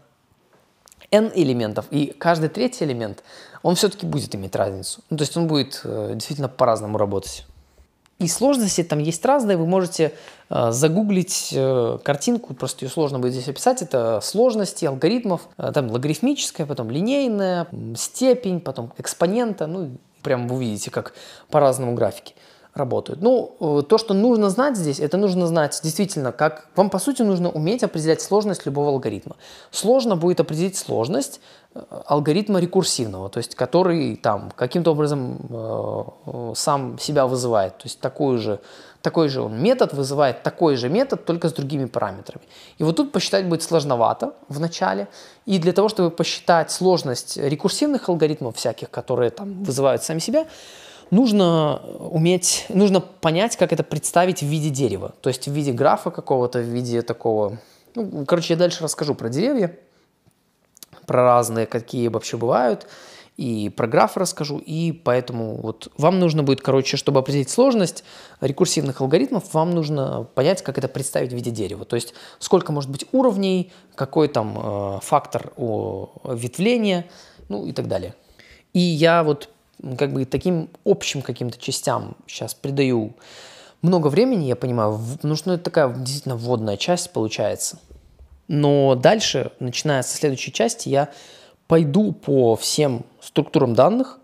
n 1.12 1.32
элементов, 1.36 1.86
и 1.91 2.08
каждый 2.08 2.50
третий 2.50 2.86
элемент, 2.86 3.23
он 3.63 3.76
все-таки 3.76 4.06
будет 4.06 4.36
иметь 4.36 4.56
разницу. 4.56 5.02
Ну, 5.10 5.17
то 5.17 5.23
есть 5.23 5.38
он 5.38 5.47
будет 5.47 5.82
э, 5.84 6.12
действительно 6.15 6.50
по-разному 6.50 6.97
работать. 6.97 7.45
И 8.19 8.27
сложности 8.27 8.84
там 8.84 8.99
есть 8.99 9.23
разные. 9.25 9.58
Вы 9.58 9.67
можете 9.67 10.13
э, 10.49 10.71
загуглить 10.71 11.51
э, 11.53 11.99
картинку, 12.03 12.56
просто 12.56 12.86
ее 12.86 12.89
сложно 12.89 13.19
будет 13.19 13.34
здесь 13.34 13.47
описать. 13.47 13.84
Это 13.84 14.21
сложности 14.23 14.86
алгоритмов, 14.86 15.41
э, 15.58 15.71
там 15.71 15.91
логарифмическая, 15.91 16.65
потом 16.65 16.89
линейная, 16.89 17.67
степень, 17.95 18.60
потом 18.60 18.91
экспонента. 18.97 19.67
Ну, 19.67 19.97
прям 20.23 20.47
вы 20.47 20.56
увидите, 20.56 20.89
как 20.89 21.13
по-разному 21.49 21.93
графики 21.93 22.34
работают. 22.77 23.21
Ну, 23.21 23.55
э, 23.59 23.83
то, 23.87 23.97
что 23.97 24.13
нужно 24.13 24.49
знать 24.49 24.77
здесь, 24.77 24.99
это 24.99 25.17
нужно 25.17 25.47
знать 25.47 25.79
действительно, 25.83 26.31
как 26.31 26.67
вам 26.75 26.89
по 26.89 26.99
сути 26.99 27.23
нужно 27.23 27.49
уметь 27.49 27.83
определять 27.83 28.21
сложность 28.21 28.65
любого 28.65 28.89
алгоритма. 28.89 29.35
Сложно 29.71 30.15
будет 30.15 30.39
определить 30.39 30.77
сложность 30.77 31.41
э, 31.75 31.81
алгоритма 32.05 32.59
рекурсивного, 32.59 33.29
то 33.29 33.39
есть 33.39 33.55
который 33.55 34.15
там 34.15 34.51
каким-то 34.55 34.91
образом 34.91 35.37
э, 35.49 36.03
э, 36.25 36.53
сам 36.55 36.99
себя 36.99 37.25
вызывает. 37.25 37.77
То 37.77 37.85
есть 37.85 37.99
такой 37.99 38.37
же, 38.37 38.59
такой 39.01 39.29
же 39.29 39.41
он 39.41 39.61
метод 39.61 39.93
вызывает 39.93 40.43
такой 40.43 40.75
же 40.75 40.89
метод, 40.89 41.25
только 41.25 41.49
с 41.49 41.53
другими 41.53 41.85
параметрами. 41.85 42.45
И 42.77 42.83
вот 42.83 42.95
тут 42.95 43.11
посчитать 43.11 43.47
будет 43.47 43.63
сложновато 43.63 44.33
в 44.49 44.59
начале. 44.59 45.07
И 45.45 45.59
для 45.59 45.73
того, 45.73 45.89
чтобы 45.89 46.11
посчитать 46.11 46.71
сложность 46.71 47.37
рекурсивных 47.37 48.09
алгоритмов 48.09 48.55
всяких, 48.55 48.89
которые 48.89 49.31
там 49.31 49.63
вызывают 49.63 50.03
сами 50.03 50.19
себя, 50.19 50.45
нужно 51.11 51.81
уметь, 51.99 52.65
нужно 52.69 52.99
понять, 52.99 53.55
как 53.57 53.73
это 53.73 53.83
представить 53.83 54.41
в 54.41 54.45
виде 54.45 54.69
дерева. 54.69 55.13
То 55.21 55.29
есть 55.29 55.47
в 55.47 55.51
виде 55.51 55.71
графа 55.71 56.11
какого-то, 56.11 56.59
в 56.59 56.63
виде 56.63 57.01
такого... 57.01 57.59
Ну, 57.95 58.25
короче, 58.25 58.53
я 58.53 58.59
дальше 58.59 58.83
расскажу 58.83 59.15
про 59.15 59.29
деревья, 59.29 59.77
про 61.05 61.23
разные, 61.23 61.65
какие 61.65 62.09
вообще 62.09 62.37
бывают, 62.37 62.87
и 63.37 63.69
про 63.69 63.87
графы 63.87 64.19
расскажу, 64.19 64.57
и 64.57 64.91
поэтому 64.91 65.57
вот 65.57 65.91
вам 65.97 66.19
нужно 66.19 66.41
будет, 66.41 66.61
короче, 66.61 66.97
чтобы 66.97 67.19
определить 67.19 67.51
сложность 67.51 68.03
рекурсивных 68.41 68.99
алгоритмов, 68.99 69.53
вам 69.53 69.71
нужно 69.71 70.27
понять, 70.33 70.63
как 70.63 70.79
это 70.79 70.87
представить 70.87 71.31
в 71.31 71.35
виде 71.35 71.51
дерева. 71.51 71.85
То 71.85 71.95
есть 71.95 72.15
сколько 72.39 72.71
может 72.71 72.89
быть 72.89 73.05
уровней, 73.11 73.71
какой 73.93 74.27
там 74.27 74.57
э, 74.57 74.99
фактор 75.03 75.53
о, 75.55 76.09
ветвления, 76.25 77.05
ну 77.47 77.65
и 77.65 77.73
так 77.73 77.87
далее. 77.87 78.15
И 78.73 78.79
я 78.79 79.23
вот 79.23 79.49
как 79.97 80.13
бы 80.13 80.25
таким 80.25 80.69
общим 80.85 81.21
каким-то 81.21 81.57
частям 81.59 82.15
сейчас 82.27 82.53
придаю 82.53 83.13
много 83.81 84.07
времени, 84.07 84.45
я 84.45 84.55
понимаю, 84.55 84.99
потому 85.13 85.35
что 85.35 85.49
ну, 85.49 85.55
это 85.55 85.63
такая 85.63 85.93
действительно 85.93 86.35
вводная 86.35 86.77
часть 86.77 87.11
получается. 87.11 87.79
Но 88.47 88.95
дальше, 88.95 89.51
начиная 89.59 90.03
со 90.03 90.17
следующей 90.17 90.51
части, 90.51 90.89
я 90.89 91.09
пойду 91.67 92.13
по 92.13 92.55
всем 92.55 93.05
структурам 93.21 93.73
данных 93.73 94.19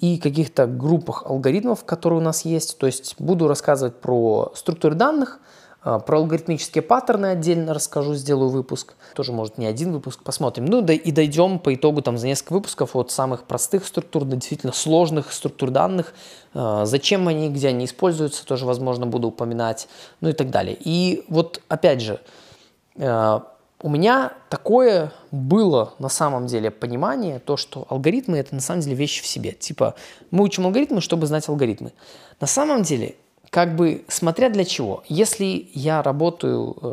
и 0.00 0.18
каких-то 0.18 0.66
группах 0.66 1.24
алгоритмов, 1.26 1.84
которые 1.84 2.20
у 2.20 2.22
нас 2.22 2.44
есть. 2.44 2.78
То 2.78 2.86
есть 2.86 3.16
буду 3.18 3.48
рассказывать 3.48 4.00
про 4.00 4.52
структуры 4.54 4.94
данных– 4.94 5.40
про 5.84 6.16
алгоритмические 6.16 6.80
паттерны 6.80 7.26
отдельно 7.26 7.74
расскажу, 7.74 8.14
сделаю 8.14 8.48
выпуск. 8.48 8.94
Тоже, 9.14 9.32
может, 9.32 9.58
не 9.58 9.66
один 9.66 9.92
выпуск, 9.92 10.22
посмотрим. 10.22 10.64
Ну, 10.64 10.80
да 10.80 10.94
и 10.94 11.12
дойдем 11.12 11.58
по 11.58 11.74
итогу 11.74 12.00
там 12.00 12.16
за 12.16 12.26
несколько 12.26 12.54
выпусков 12.54 12.96
от 12.96 13.10
самых 13.10 13.44
простых 13.44 13.84
структур 13.84 14.24
до 14.24 14.36
действительно 14.36 14.72
сложных 14.72 15.30
структур 15.30 15.70
данных. 15.70 16.14
А, 16.54 16.86
зачем 16.86 17.28
они, 17.28 17.50
где 17.50 17.68
они 17.68 17.84
используются, 17.84 18.46
тоже, 18.46 18.64
возможно, 18.64 19.06
буду 19.06 19.28
упоминать. 19.28 19.86
Ну 20.22 20.30
и 20.30 20.32
так 20.32 20.50
далее. 20.50 20.74
И 20.80 21.24
вот, 21.28 21.60
опять 21.68 22.00
же, 22.00 22.18
а, 22.98 23.46
у 23.82 23.90
меня 23.90 24.32
такое 24.48 25.12
было 25.30 25.92
на 25.98 26.08
самом 26.08 26.46
деле 26.46 26.70
понимание, 26.70 27.40
то, 27.40 27.58
что 27.58 27.86
алгоритмы 27.90 28.38
это 28.38 28.54
на 28.54 28.62
самом 28.62 28.80
деле 28.80 28.96
вещи 28.96 29.22
в 29.22 29.26
себе. 29.26 29.52
Типа, 29.52 29.96
мы 30.30 30.44
учим 30.44 30.64
алгоритмы, 30.64 31.02
чтобы 31.02 31.26
знать 31.26 31.46
алгоритмы. 31.50 31.92
На 32.40 32.46
самом 32.46 32.82
деле 32.82 33.16
как 33.54 33.76
бы 33.76 34.04
смотря 34.08 34.50
для 34.50 34.64
чего. 34.64 35.04
Если 35.08 35.68
я 35.74 36.02
работаю 36.02 36.72
э, 36.72 36.86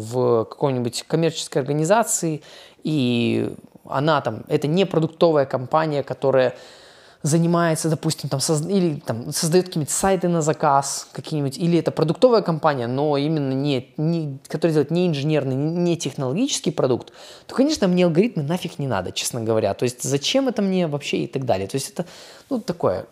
в 0.00 0.44
какой-нибудь 0.46 1.04
коммерческой 1.06 1.58
организации, 1.58 2.42
и 2.82 3.54
она 3.84 4.20
там, 4.20 4.42
это 4.48 4.66
не 4.66 4.84
продуктовая 4.84 5.46
компания, 5.46 6.02
которая 6.02 6.56
занимается, 7.22 7.88
допустим, 7.88 8.28
там, 8.28 8.40
соз... 8.40 8.66
или 8.66 8.96
там, 8.96 9.32
создает 9.32 9.66
какие-нибудь 9.66 9.92
сайты 9.92 10.26
на 10.26 10.42
заказ, 10.42 11.06
какие-нибудь, 11.12 11.56
или 11.56 11.78
это 11.78 11.92
продуктовая 11.92 12.42
компания, 12.42 12.88
но 12.88 13.16
именно 13.16 13.52
не, 13.52 13.94
не, 13.96 14.38
которая 14.48 14.72
делает 14.72 14.90
не 14.90 15.06
инженерный, 15.06 15.54
не 15.54 15.96
технологический 15.96 16.72
продукт, 16.72 17.12
то, 17.46 17.54
конечно, 17.54 17.86
мне 17.86 18.06
алгоритмы 18.06 18.42
нафиг 18.42 18.80
не 18.80 18.88
надо, 18.88 19.12
честно 19.12 19.40
говоря. 19.40 19.72
То 19.74 19.84
есть 19.84 20.02
зачем 20.02 20.48
это 20.48 20.62
мне 20.62 20.88
вообще 20.88 21.18
и 21.18 21.26
так 21.28 21.44
далее. 21.44 21.68
То 21.68 21.76
есть 21.76 21.90
это, 21.90 22.06
ну, 22.50 22.60
такое 22.60 23.06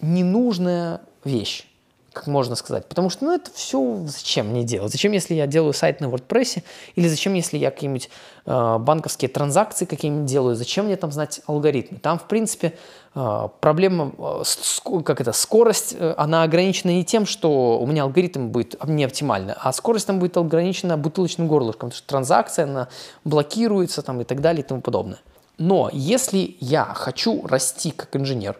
ненужная 0.00 1.02
вещь 1.22 1.66
как 2.12 2.26
можно 2.26 2.56
сказать. 2.56 2.86
Потому 2.86 3.10
что, 3.10 3.24
ну, 3.24 3.34
это 3.34 3.50
все 3.54 4.02
зачем 4.06 4.48
мне 4.48 4.64
делать? 4.64 4.92
Зачем, 4.92 5.12
если 5.12 5.34
я 5.34 5.46
делаю 5.46 5.72
сайт 5.72 6.00
на 6.00 6.06
WordPress? 6.06 6.62
Или 6.96 7.08
зачем, 7.08 7.34
если 7.34 7.56
я 7.56 7.70
какие-нибудь 7.70 8.10
э, 8.46 8.78
банковские 8.78 9.28
транзакции 9.28 9.84
какие-нибудь 9.84 10.26
делаю? 10.26 10.56
Зачем 10.56 10.86
мне 10.86 10.96
там 10.96 11.12
знать 11.12 11.40
алгоритмы? 11.46 11.98
Там, 11.98 12.18
в 12.18 12.24
принципе, 12.24 12.74
э, 13.14 13.48
проблема, 13.60 14.12
э, 14.18 15.02
как 15.04 15.20
это, 15.20 15.32
скорость, 15.32 15.94
э, 15.98 16.14
она 16.16 16.42
ограничена 16.42 16.90
не 16.90 17.04
тем, 17.04 17.26
что 17.26 17.78
у 17.78 17.86
меня 17.86 18.02
алгоритм 18.02 18.48
будет 18.48 18.82
не 18.86 19.04
оптимальный, 19.04 19.54
а 19.56 19.72
скорость 19.72 20.06
там 20.06 20.18
будет 20.18 20.36
ограничена 20.36 20.96
бутылочным 20.96 21.46
горлышком, 21.46 21.90
потому 21.90 21.98
что 21.98 22.08
транзакция, 22.08 22.64
она 22.64 22.88
блокируется 23.24 24.02
там 24.02 24.20
и 24.20 24.24
так 24.24 24.40
далее 24.40 24.62
и 24.62 24.66
тому 24.66 24.80
подобное. 24.80 25.20
Но 25.58 25.90
если 25.92 26.56
я 26.60 26.84
хочу 26.94 27.46
расти 27.46 27.90
как 27.90 28.16
инженер, 28.16 28.56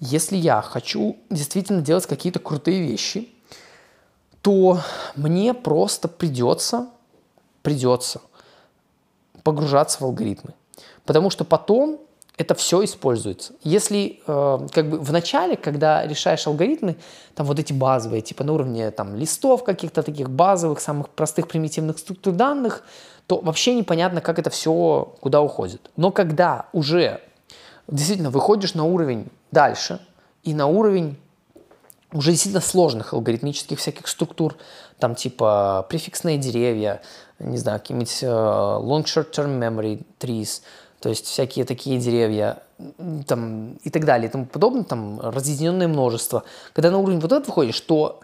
если 0.00 0.36
я 0.36 0.60
хочу 0.62 1.16
действительно 1.30 1.80
делать 1.80 2.06
какие-то 2.06 2.38
крутые 2.38 2.82
вещи, 2.82 3.28
то 4.42 4.80
мне 5.16 5.54
просто 5.54 6.08
придется, 6.08 6.88
придется 7.62 8.20
погружаться 9.42 9.98
в 10.00 10.02
алгоритмы. 10.02 10.54
Потому 11.04 11.30
что 11.30 11.44
потом 11.44 12.00
это 12.36 12.54
все 12.54 12.82
используется. 12.82 13.54
Если 13.62 14.20
э, 14.26 14.58
как 14.72 14.90
бы 14.90 14.98
в 14.98 15.12
начале, 15.12 15.56
когда 15.56 16.04
решаешь 16.06 16.46
алгоритмы, 16.46 16.96
там 17.34 17.46
вот 17.46 17.58
эти 17.58 17.72
базовые, 17.72 18.22
типа 18.22 18.42
на 18.42 18.52
уровне 18.52 18.90
там 18.90 19.14
листов 19.14 19.62
каких-то 19.62 20.02
таких 20.02 20.30
базовых, 20.30 20.80
самых 20.80 21.10
простых 21.10 21.46
примитивных 21.46 21.98
структур 21.98 22.34
данных, 22.34 22.82
то 23.26 23.38
вообще 23.40 23.74
непонятно, 23.74 24.20
как 24.20 24.38
это 24.38 24.50
все 24.50 25.14
куда 25.20 25.40
уходит. 25.42 25.90
Но 25.96 26.10
когда 26.10 26.66
уже 26.72 27.20
действительно 27.86 28.30
выходишь 28.30 28.74
на 28.74 28.84
уровень 28.84 29.28
дальше 29.54 30.00
и 30.42 30.52
на 30.52 30.66
уровень 30.66 31.16
уже 32.12 32.30
действительно 32.30 32.60
сложных 32.60 33.14
алгоритмических 33.14 33.78
всяких 33.78 34.06
структур, 34.06 34.56
там 34.98 35.14
типа 35.14 35.86
префиксные 35.88 36.38
деревья, 36.38 37.02
не 37.38 37.58
знаю, 37.58 37.80
какие-нибудь 37.80 38.22
uh, 38.22 38.80
long 38.80 39.04
short-term 39.04 39.58
memory 39.58 40.04
trees, 40.20 40.62
то 41.00 41.08
есть 41.08 41.26
всякие 41.26 41.64
такие 41.64 41.98
деревья 41.98 42.62
там, 43.26 43.74
и 43.82 43.90
так 43.90 44.04
далее 44.04 44.28
и 44.28 44.30
тому 44.30 44.46
подобное, 44.46 44.84
там 44.84 45.20
разъединенное 45.20 45.88
множество. 45.88 46.44
Когда 46.72 46.90
на 46.90 46.98
уровень 46.98 47.18
вот 47.18 47.32
этот 47.32 47.48
выходишь, 47.48 47.80
то 47.80 48.20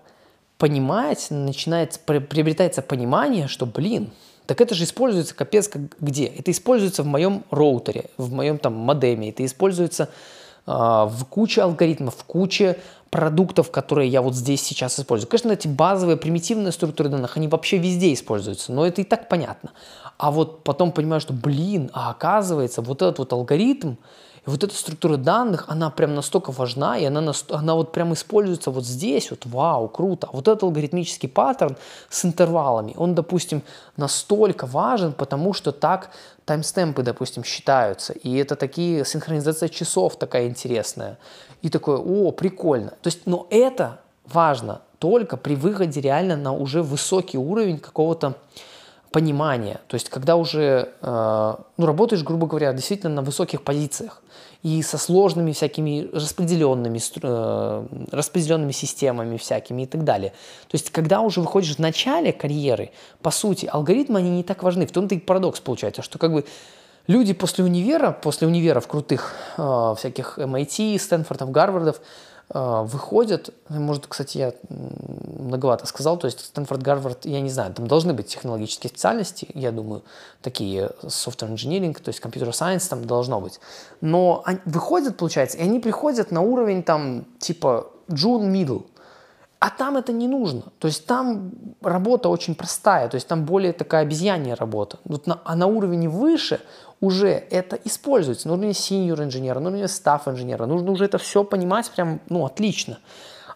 понимать 0.57 1.27
начинается, 1.31 1.99
приобретается 2.01 2.83
понимание, 2.83 3.49
что, 3.49 3.67
блин, 3.67 4.13
так 4.47 4.61
это 4.61 4.75
же 4.75 4.85
используется 4.85 5.35
капец 5.35 5.69
как 5.69 5.83
где? 6.01 6.27
Это 6.27 6.51
используется 6.51 7.03
в 7.03 7.07
моем 7.07 7.45
роутере, 7.51 8.11
в 8.17 8.33
моем 8.33 8.59
там 8.59 8.75
модеме, 8.75 9.31
это 9.31 9.45
используется 9.45 10.05
э, 10.05 10.40
в 10.67 11.25
куче 11.29 11.63
алгоритмов, 11.63 12.15
в 12.17 12.25
куче 12.25 12.79
продуктов, 13.11 13.71
которые 13.71 14.09
я 14.09 14.23
вот 14.23 14.35
здесь 14.35 14.63
сейчас 14.63 14.99
использую. 15.01 15.29
Конечно, 15.29 15.51
эти 15.51 15.67
базовые 15.67 16.17
примитивные 16.17 16.73
структуры 16.73 17.09
данных, 17.09 17.37
они 17.37 17.49
вообще 17.49 17.79
везде 17.79 18.13
используются, 18.13 18.73
но 18.73 18.87
это 18.87 19.01
и 19.01 19.05
так 19.05 19.29
понятно. 19.29 19.73
А 20.17 20.31
вот 20.31 20.63
потом 20.63 20.93
понимаю, 20.93 21.21
что, 21.21 21.33
блин, 21.33 21.91
а 21.93 22.11
оказывается, 22.11 22.83
вот 22.83 23.03
этот 23.03 23.19
вот 23.19 23.33
алгоритм, 23.33 23.95
и 24.47 24.51
вот 24.51 24.65
эта 24.65 24.75
структура 24.75 25.17
данных, 25.17 25.67
она 25.69 25.91
прям 25.91 26.15
настолько 26.15 26.51
важна, 26.51 26.97
и 26.97 27.05
она, 27.05 27.33
она 27.51 27.75
вот 27.75 27.93
прям 27.93 28.15
используется 28.15 28.71
вот 28.71 28.87
здесь, 28.87 29.31
вот 29.31 29.45
вау, 29.45 29.89
круто. 29.89 30.29
А 30.33 30.37
вот 30.37 30.49
этот 30.49 30.63
алгоритмический 30.63 31.29
паттерн 31.29 31.77
с 32.09 32.25
интервалами, 32.25 32.95
он, 32.97 33.15
допустим, 33.15 33.63
настолько 33.97 34.67
важен, 34.67 35.13
потому 35.13 35.53
что 35.53 35.73
так 35.73 36.11
таймстемпы, 36.47 37.03
допустим, 37.03 37.45
считаются. 37.45 38.15
И 38.15 38.35
это 38.37 38.57
такие, 38.57 39.05
синхронизация 39.05 39.69
часов 39.69 40.17
такая 40.17 40.49
интересная. 40.49 41.19
И 41.61 41.69
такое, 41.69 41.99
о, 41.99 42.33
прикольно. 42.33 42.91
То 43.03 43.09
есть, 43.09 43.27
но 43.27 43.47
это 43.51 44.01
важно 44.27 44.81
только 44.99 45.37
при 45.37 45.55
выходе 45.55 46.01
реально 46.01 46.37
на 46.37 46.53
уже 46.53 46.83
высокий 46.83 47.39
уровень 47.39 47.79
какого-то 47.79 48.35
понимания. 49.11 49.81
То 49.89 49.95
есть, 49.95 50.09
когда 50.09 50.37
уже 50.37 50.93
э, 51.01 51.55
ну, 51.77 51.87
работаешь, 51.87 52.23
грубо 52.23 52.47
говоря, 52.47 52.73
действительно 52.73 53.15
на 53.17 53.23
высоких 53.23 53.63
позициях 53.63 54.23
и 54.63 54.83
со 54.83 54.99
сложными 54.99 55.53
всякими 55.53 56.09
распределенными, 56.13 57.01
э, 57.23 57.87
распределенными 58.13 58.73
системами 58.73 59.37
всякими 59.37 59.83
и 59.83 59.87
так 59.87 60.05
далее. 60.05 60.31
То 60.69 60.75
есть, 60.75 60.91
когда 60.91 61.21
уже 61.21 61.41
выходишь 61.41 61.77
в 61.77 61.79
начале 61.81 62.33
карьеры, 62.33 62.91
по 63.21 63.31
сути, 63.31 63.67
алгоритмы, 63.67 64.21
они 64.21 64.31
не 64.31 64.43
так 64.45 64.63
важны. 64.63 64.87
В 64.87 64.93
том-то 64.93 65.15
и 65.15 65.19
парадокс 65.19 65.61
получается, 65.61 66.03
что 66.03 66.19
как 66.19 66.33
бы 66.33 66.45
люди 67.09 67.33
после 67.33 67.65
универа, 67.65 68.13
после 68.13 68.47
универов 68.47 68.87
крутых, 68.87 69.35
э, 69.57 69.95
всяких 69.99 70.39
MIT, 70.39 70.99
Стэнфордов, 70.99 71.51
Гарвардов, 71.51 72.01
выходят, 72.53 73.51
может, 73.69 74.09
кстати, 74.09 74.39
я 74.39 74.53
многовато 74.69 75.87
сказал, 75.87 76.19
то 76.19 76.27
есть 76.27 76.41
Стэнфорд, 76.41 76.83
Гарвард, 76.83 77.25
я 77.25 77.41
не 77.41 77.51
знаю, 77.51 77.73
там 77.73 77.87
должны 77.87 78.13
быть 78.13 78.27
технологические 78.27 78.89
специальности, 78.89 79.49
я 79.55 79.71
думаю, 79.71 80.03
такие 80.43 80.91
software 81.03 81.55
engineering, 81.55 81.95
то 81.95 82.09
есть 82.09 82.21
computer 82.21 82.51
science 82.51 82.89
там 82.89 83.05
должно 83.05 83.41
быть. 83.41 83.61
Но 84.01 84.43
они 84.45 84.59
выходят, 84.65 85.17
получается, 85.17 85.59
и 85.59 85.63
они 85.63 85.79
приходят 85.79 86.33
на 86.33 86.41
уровень 86.41 86.83
там 86.83 87.25
типа 87.39 87.87
June 88.09 88.51
middle, 88.51 88.87
а 89.61 89.69
там 89.69 89.99
это 89.99 90.13
не 90.13 90.27
нужно. 90.27 90.63
То 90.79 90.89
есть 90.89 91.07
там 91.07 91.53
работа 91.83 92.31
очень 92.31 92.55
простая, 92.55 93.09
то 93.09 93.17
есть 93.17 93.29
там 93.29 93.45
более 93.45 93.75
такая 93.75 94.03
обезьянья 94.03 94.57
работа. 94.57 94.99
Вот 95.05 95.27
на, 95.27 95.41
а 95.45 95.55
на 95.55 95.67
уровне 95.67 96.09
выше 96.09 96.61
уже 97.01 97.29
это 97.29 97.79
используется. 97.85 98.49
На 98.49 98.55
уровне 98.55 98.71
senior 98.71 99.23
инженера, 99.23 99.61
на 99.61 99.69
уровне 99.69 99.85
staff 99.85 100.23
инженера. 100.27 100.65
Нужно 100.65 100.91
уже 100.91 101.05
это 101.05 101.19
все 101.19 101.45
понимать 101.45 101.91
прям, 101.91 102.21
ну, 102.31 102.47
отлично. 102.47 102.99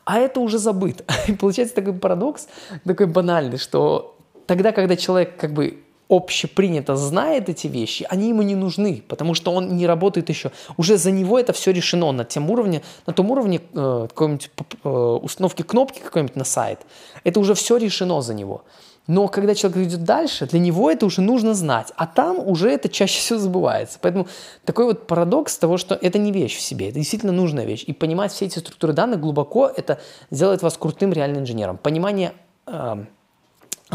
А 0.05 0.19
это 0.19 0.41
уже 0.41 0.59
забыто. 0.59 1.05
И 1.27 1.33
получается 1.33 1.75
такой 1.75 1.95
парадокс, 1.95 2.49
такой 2.85 3.07
банальный, 3.07 3.57
что 3.57 4.19
тогда, 4.47 4.73
когда 4.73 4.97
человек 4.97 5.39
как 5.39 5.55
бы 5.55 5.84
общепринято 6.17 6.97
знает 6.97 7.49
эти 7.49 7.67
вещи, 7.67 8.07
они 8.09 8.29
ему 8.29 8.43
не 8.43 8.55
нужны, 8.55 9.03
потому 9.09 9.35
что 9.35 9.53
он 9.53 9.77
не 9.77 9.87
работает 9.87 10.29
еще. 10.29 10.51
Уже 10.77 10.97
за 10.97 11.11
него 11.11 11.39
это 11.39 11.53
все 11.53 11.73
решено 11.73 12.13
на 12.13 12.25
тем 12.25 12.51
уровне, 12.51 12.83
на 13.07 13.13
том 13.13 13.31
уровне 13.31 13.61
э, 13.73 14.07
какой-нибудь 14.09 14.51
э, 14.85 14.89
установки 14.89 15.63
кнопки 15.63 16.01
какой-нибудь 16.01 16.37
на 16.37 16.45
сайт. 16.45 16.81
Это 17.25 17.41
уже 17.41 17.55
все 17.55 17.77
решено 17.77 18.21
за 18.21 18.35
него. 18.35 18.63
Но 19.07 19.29
когда 19.29 19.55
человек 19.55 19.89
идет 19.89 20.05
дальше, 20.05 20.47
для 20.47 20.59
него 20.59 20.91
это 20.91 21.05
уже 21.05 21.21
нужно 21.21 21.55
знать, 21.55 21.93
а 21.97 22.07
там 22.07 22.39
уже 22.39 22.71
это 22.71 22.89
чаще 22.89 23.19
всего 23.19 23.39
забывается. 23.39 23.99
Поэтому 24.01 24.27
такой 24.65 24.87
вот 24.87 25.07
парадокс 25.07 25.59
того, 25.59 25.77
что 25.77 25.95
это 25.95 26.19
не 26.19 26.33
вещь 26.33 26.57
в 26.57 26.61
себе, 26.61 26.89
это 26.89 26.99
действительно 26.99 27.33
нужная 27.33 27.67
вещь. 27.67 27.85
И 27.87 27.93
понимать 27.93 28.33
все 28.33 28.47
эти 28.47 28.59
структуры 28.59 28.95
данных 28.95 29.21
глубоко, 29.21 29.71
это 29.75 30.01
сделает 30.31 30.63
вас 30.63 30.79
крутым 30.79 31.13
реальным 31.13 31.43
инженером. 31.43 31.77
Понимание 31.77 32.33
э, 32.67 33.05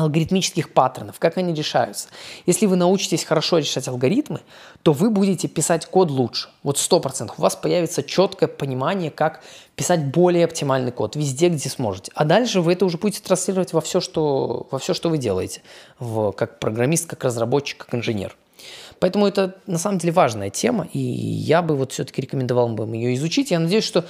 алгоритмических 0.03 0.71
паттернов, 0.73 1.19
как 1.19 1.37
они 1.37 1.53
решаются. 1.53 2.07
Если 2.45 2.65
вы 2.65 2.75
научитесь 2.75 3.23
хорошо 3.23 3.57
решать 3.57 3.87
алгоритмы, 3.87 4.41
то 4.83 4.93
вы 4.93 5.09
будете 5.09 5.47
писать 5.47 5.85
код 5.85 6.09
лучше. 6.09 6.49
Вот 6.63 6.77
100%. 6.77 7.31
У 7.37 7.41
вас 7.41 7.55
появится 7.55 8.03
четкое 8.03 8.47
понимание, 8.47 9.11
как 9.11 9.41
писать 9.75 10.05
более 10.05 10.45
оптимальный 10.45 10.91
код 10.91 11.15
везде, 11.15 11.49
где 11.49 11.69
сможете. 11.69 12.11
А 12.15 12.25
дальше 12.25 12.61
вы 12.61 12.73
это 12.73 12.85
уже 12.85 12.97
будете 12.97 13.21
транслировать 13.21 13.73
во 13.73 13.81
все, 13.81 14.01
что, 14.01 14.67
во 14.71 14.79
все, 14.79 14.93
что 14.93 15.09
вы 15.09 15.17
делаете, 15.17 15.61
в, 15.99 16.31
как 16.31 16.59
программист, 16.59 17.07
как 17.07 17.23
разработчик, 17.23 17.77
как 17.85 17.95
инженер. 17.95 18.35
Поэтому 18.99 19.25
это 19.25 19.55
на 19.65 19.77
самом 19.77 19.97
деле 19.97 20.11
важная 20.13 20.49
тема, 20.49 20.87
и 20.91 20.99
я 20.99 21.61
бы 21.61 21.75
вот 21.75 21.93
все-таки 21.93 22.21
рекомендовал 22.21 22.69
бы 22.69 22.85
ее 22.95 23.15
изучить. 23.15 23.51
Я 23.51 23.59
надеюсь, 23.59 23.85
что 23.85 24.05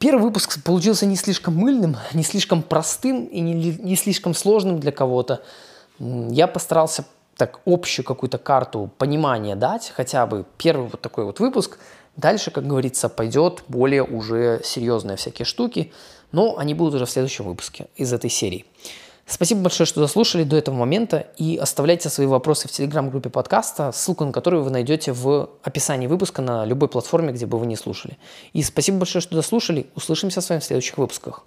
Первый 0.00 0.22
выпуск 0.22 0.62
получился 0.64 1.04
не 1.04 1.14
слишком 1.14 1.54
мыльным, 1.54 1.94
не 2.14 2.22
слишком 2.22 2.62
простым 2.62 3.26
и 3.26 3.38
не, 3.40 3.52
не 3.52 3.96
слишком 3.96 4.32
сложным 4.32 4.80
для 4.80 4.92
кого-то. 4.92 5.42
Я 5.98 6.46
постарался 6.46 7.04
так 7.36 7.60
общую 7.66 8.06
какую-то 8.06 8.38
карту 8.38 8.90
понимания 8.96 9.56
дать, 9.56 9.92
хотя 9.94 10.26
бы 10.26 10.46
первый 10.56 10.88
вот 10.88 11.02
такой 11.02 11.26
вот 11.26 11.38
выпуск. 11.38 11.78
Дальше, 12.16 12.50
как 12.50 12.66
говорится, 12.66 13.10
пойдет 13.10 13.62
более 13.68 14.02
уже 14.02 14.62
серьезные 14.64 15.18
всякие 15.18 15.44
штуки, 15.44 15.92
но 16.32 16.56
они 16.56 16.72
будут 16.72 16.94
уже 16.94 17.04
в 17.04 17.10
следующем 17.10 17.44
выпуске 17.44 17.88
из 17.94 18.10
этой 18.14 18.30
серии. 18.30 18.64
Спасибо 19.30 19.60
большое, 19.60 19.86
что 19.86 20.00
дослушали 20.00 20.42
до 20.42 20.56
этого 20.56 20.74
момента 20.74 21.28
и 21.36 21.56
оставляйте 21.56 22.08
свои 22.08 22.26
вопросы 22.26 22.66
в 22.66 22.72
телеграм-группе 22.72 23.30
подкаста, 23.30 23.92
ссылку 23.92 24.24
на 24.24 24.32
которую 24.32 24.64
вы 24.64 24.70
найдете 24.70 25.12
в 25.12 25.50
описании 25.62 26.08
выпуска 26.08 26.42
на 26.42 26.64
любой 26.64 26.88
платформе, 26.88 27.32
где 27.32 27.46
бы 27.46 27.56
вы 27.56 27.66
не 27.66 27.76
слушали. 27.76 28.18
И 28.54 28.62
спасибо 28.64 28.98
большое, 28.98 29.22
что 29.22 29.36
дослушали. 29.36 29.86
Услышимся 29.94 30.40
с 30.40 30.48
вами 30.48 30.58
в 30.58 30.64
следующих 30.64 30.98
выпусках. 30.98 31.44